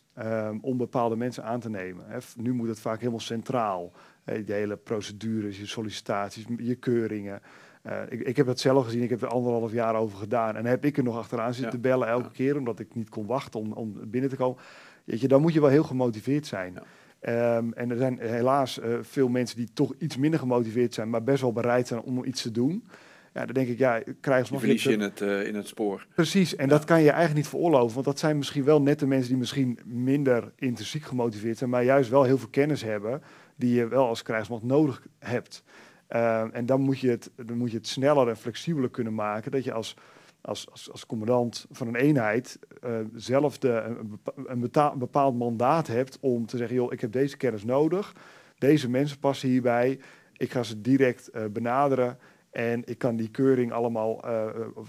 [0.62, 2.06] om bepaalde mensen aan te nemen.
[2.38, 3.92] Nu moet het vaak helemaal centraal.
[4.24, 7.42] De hele procedures, je sollicitaties, je keuringen.
[7.88, 10.56] Uh, ik, ik, heb het zelf gezien, ik heb er anderhalf jaar over gedaan.
[10.56, 11.80] En heb ik er nog achteraan zitten ja.
[11.80, 12.32] bellen elke ja.
[12.34, 14.58] keer, omdat ik niet kon wachten om, om binnen te komen.
[15.04, 16.74] Weet je, dan moet je wel heel gemotiveerd zijn.
[17.22, 17.58] Ja.
[17.58, 21.24] Um, en er zijn helaas uh, veel mensen die toch iets minder gemotiveerd zijn, maar
[21.24, 22.88] best wel bereid zijn om iets te doen.
[23.34, 24.64] Ja, dan denk ik, ja, krijgsmacht...
[24.64, 26.08] Je verlies je in het, uh, in het spoor.
[26.16, 26.70] Precies, en ja.
[26.70, 27.94] dat kan je eigenlijk niet veroorloven.
[27.94, 31.84] Want dat zijn misschien wel net de mensen die misschien minder intrinsiek gemotiveerd zijn, maar
[31.84, 33.22] juist wel heel veel kennis hebben
[33.56, 35.64] die je wel als krijgsmacht nodig hebt.
[36.10, 39.52] Uh, en dan moet, je het, dan moet je het sneller en flexibeler kunnen maken,
[39.52, 39.96] dat je als
[40.44, 46.18] als, als, als commandant van een eenheid uh, zelf de, een, een, bepaald mandaat hebt
[46.22, 48.16] om te zeggen, joh, ik heb deze kennis nodig,
[48.58, 50.00] deze mensen passen hierbij,
[50.34, 52.18] ik ga ze direct uh, benaderen
[52.52, 54.46] en ik kan die keuring allemaal uh,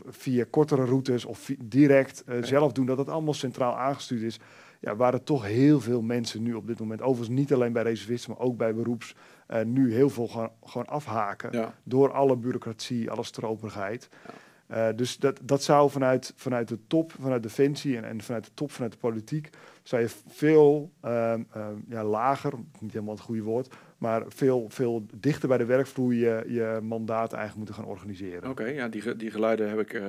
[0.07, 4.41] via kortere routes of direct zelf doen, dat het allemaal centraal aangestuurd is.
[4.81, 7.83] Ja, waar er toch heel veel mensen nu op dit moment, overigens niet alleen bij
[7.83, 9.15] reservisten, maar ook bij beroeps,
[9.65, 14.09] nu heel veel gaan, gewoon afhaken door alle bureaucratie, alle stroperigheid.
[14.27, 14.35] Ja.
[14.71, 18.51] Uh, dus dat, dat zou vanuit, vanuit de top, vanuit Defensie en, en vanuit de
[18.55, 19.51] top, vanuit de politiek,
[19.83, 21.11] zou je veel um,
[21.57, 26.15] um, ja, lager, niet helemaal het goede woord, maar veel, veel dichter bij de werkvloer
[26.15, 28.51] je, je mandaat eigenlijk moeten gaan organiseren.
[28.51, 30.03] Oké, ja, die, die geluiden heb ik uh,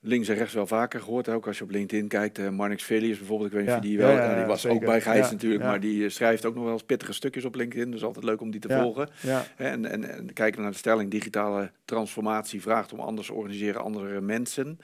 [0.00, 1.28] links en rechts wel vaker gehoord.
[1.28, 2.38] Ook als je op LinkedIn kijkt.
[2.38, 4.10] Uh, Marnix Velius bijvoorbeeld, ik weet niet of die wel...
[4.10, 6.82] Ja, die was ook bij Gijs natuurlijk, maar die eh, schrijft ook nog wel eens
[6.82, 7.90] pittige stukjes op LinkedIn.
[7.90, 9.08] Dus altijd leuk om die te volgen.
[9.56, 14.20] En, en, en kijken naar de stelling, digitale transformatie vraagt om anders te organiseren, andere
[14.20, 14.78] mensen.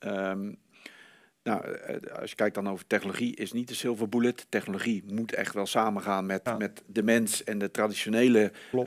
[0.00, 0.58] Um,
[1.46, 4.46] nou, eh, als je kijkt dan over technologie, is niet de silver bullet.
[4.48, 8.84] Technologie moet echt wel samengaan met, met de mens en de traditionele uh,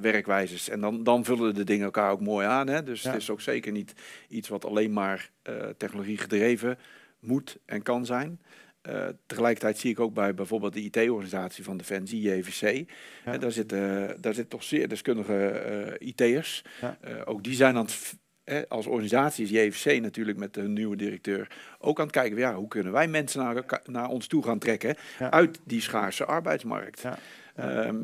[0.00, 0.68] werkwijzes.
[0.68, 2.66] En dan, dan vullen de dingen elkaar ook mooi aan.
[2.66, 2.82] Hè?
[2.82, 3.92] Dus het is ook zeker niet
[4.28, 6.78] iets wat alleen maar uh, technologie gedreven
[7.20, 8.40] moet en kan zijn.
[8.88, 12.88] Uh, tegelijkertijd zie ik ook bij bijvoorbeeld de IT-organisatie van Defensie, JVC.
[13.24, 13.38] Ja.
[13.38, 13.80] daar, zitten,
[14.20, 16.64] daar zitten toch zeer deskundige IT'ers.
[16.80, 16.96] Ja.
[17.24, 18.14] ook die zijn aan het
[18.68, 22.68] als organisatie is JFC natuurlijk met de nieuwe directeur ook aan het kijken, ja, hoe
[22.68, 27.00] kunnen wij mensen naar, naar ons toe gaan trekken uit die schaarse arbeidsmarkt.
[27.00, 27.18] Ja.
[27.54, 27.96] Ehm,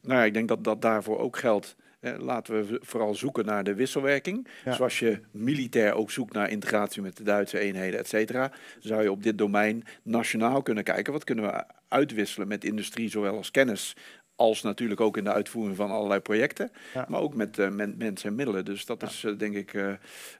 [0.00, 1.76] nou ja, ik denk dat dat daarvoor ook geldt.
[2.18, 4.48] laten we vooral zoeken naar de wisselwerking.
[4.64, 8.52] Zoals je militair ook zoekt naar integratie met de Duitse eenheden, et cetera.
[8.78, 11.12] Zou je op dit domein nationaal kunnen kijken.
[11.12, 13.96] Wat kunnen we uitwisselen met industrie, zowel als kennis
[14.36, 16.70] als natuurlijk ook in de uitvoering van allerlei projecten.
[17.08, 18.64] Maar ook met, uh, mensen en middelen.
[18.64, 19.92] Dus dat is uh, denk ik uh,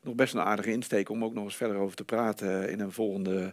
[0.03, 2.93] nog best een aardige insteek om ook nog eens verder over te praten in een
[2.93, 3.53] volgende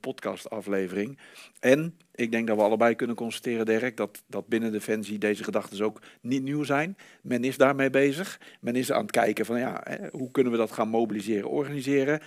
[0.00, 1.18] podcastaflevering.
[1.60, 5.84] En ik denk dat we allebei kunnen constateren, Dirk, dat, dat binnen Defensie deze gedachten
[5.84, 6.96] ook niet nieuw zijn.
[7.22, 8.40] Men is daarmee bezig.
[8.60, 12.20] Men is aan het kijken van ja, hè, hoe kunnen we dat gaan mobiliseren, organiseren.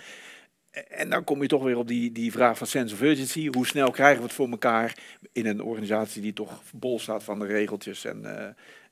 [0.88, 3.48] En dan kom je toch weer op die, die vraag van sense of urgency.
[3.52, 7.38] Hoe snel krijgen we het voor elkaar in een organisatie die toch bol staat van
[7.38, 8.04] de regeltjes?
[8.04, 8.46] En, uh...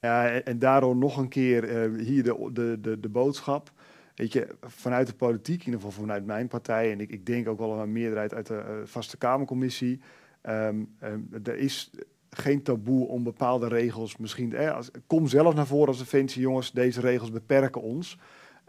[0.05, 3.73] Ja, en daarom nog een keer uh, hier de, de, de, boodschap.
[4.15, 7.49] Weet je, vanuit de politiek, in ieder geval vanuit mijn partij, en ik, ik denk
[7.49, 10.01] ook wel een meerderheid uit de uh, vaste Kamercommissie.
[10.43, 11.91] Um, um, er is
[12.31, 14.55] geen taboe om bepaalde regels misschien.
[14.55, 18.19] Eh, als, kom zelf naar voren als defensie, jongens, deze regels beperken ons.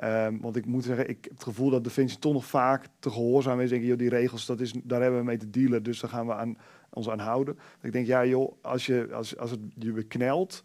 [0.04, 3.10] Um, want ik moet zeggen, ik heb het gevoel dat Defensie toch nog vaak te
[3.10, 3.70] gehoorzaam is.
[3.70, 6.28] Denken, joh, die regels, dat is, daar hebben we mee te dealen, dus daar gaan
[6.28, 6.58] we aan,
[6.90, 7.58] ons aan houden.
[7.82, 10.64] ik denk, ja joh, als, je, als, als het je beknelt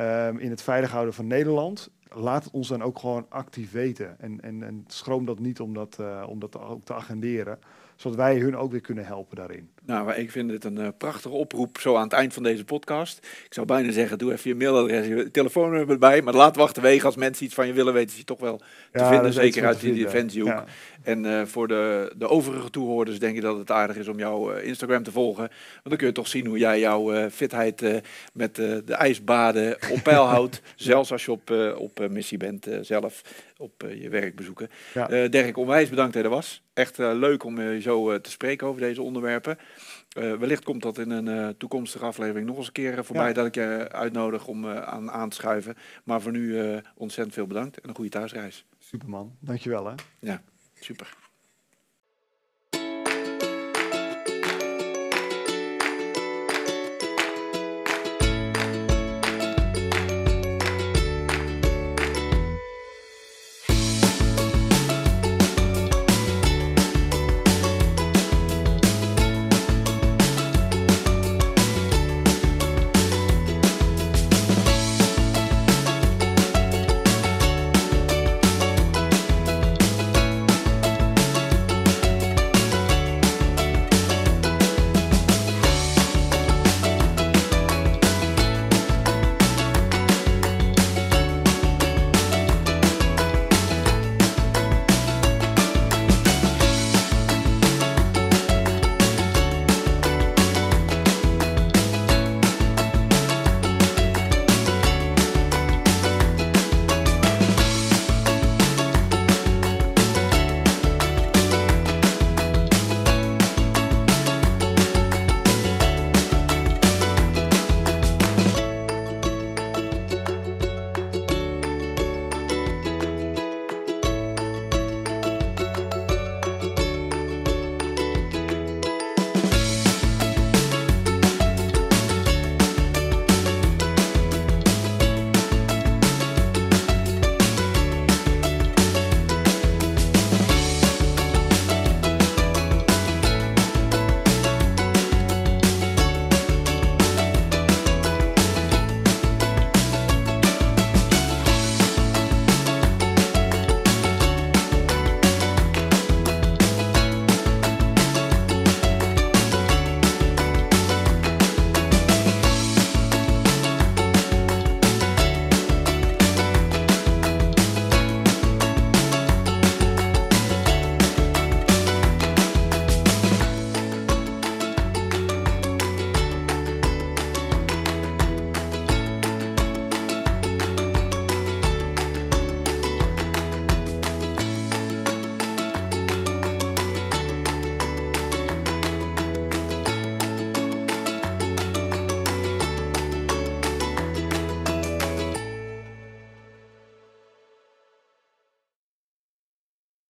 [0.00, 4.20] um, in het veilig houden van Nederland, laat het ons dan ook gewoon actief weten.
[4.20, 7.58] En, en, en schroom dat niet om dat, uh, om dat ook te agenderen
[8.02, 9.70] zodat wij hun ook weer kunnen helpen daarin.
[9.86, 13.18] Nou, ik vind het een uh, prachtige oproep zo aan het eind van deze podcast.
[13.44, 16.22] Ik zou bijna zeggen, doe even je mailadres, je telefoonnummer erbij.
[16.22, 18.60] Maar laat wachten wegen als mensen iets van je willen weten, is je toch wel
[18.92, 19.32] te vinden.
[19.32, 20.50] Zeker uit die defensiehoek.
[20.50, 20.64] Ja.
[21.02, 24.56] En uh, voor de, de overige toehoorders denk ik dat het aardig is om jouw
[24.56, 25.48] uh, Instagram te volgen.
[25.72, 28.02] Want dan kun je toch zien hoe jij jouw fitheid
[28.32, 30.60] met de ijsbaden op peil houdt.
[30.76, 33.22] zelfs als je op, op missie bent zelf
[33.56, 34.70] op je werk bezoeken.
[34.94, 35.28] Ja.
[35.28, 36.62] Dirk, onwijs bedankt dat je er was.
[36.74, 39.58] Echt leuk om je zo te spreken over deze onderwerpen.
[40.18, 43.46] Uh, wellicht komt dat in een uh, toekomstige aflevering nog eens een keer voorbij dat
[43.46, 45.76] ik je uitnodig om uh, aan, aan te schuiven.
[46.04, 48.64] Maar voor nu ontzettend veel bedankt en een goede thuisreis.
[48.78, 49.94] Superman, dankjewel hè.
[50.18, 50.42] Ja,
[50.80, 51.16] super.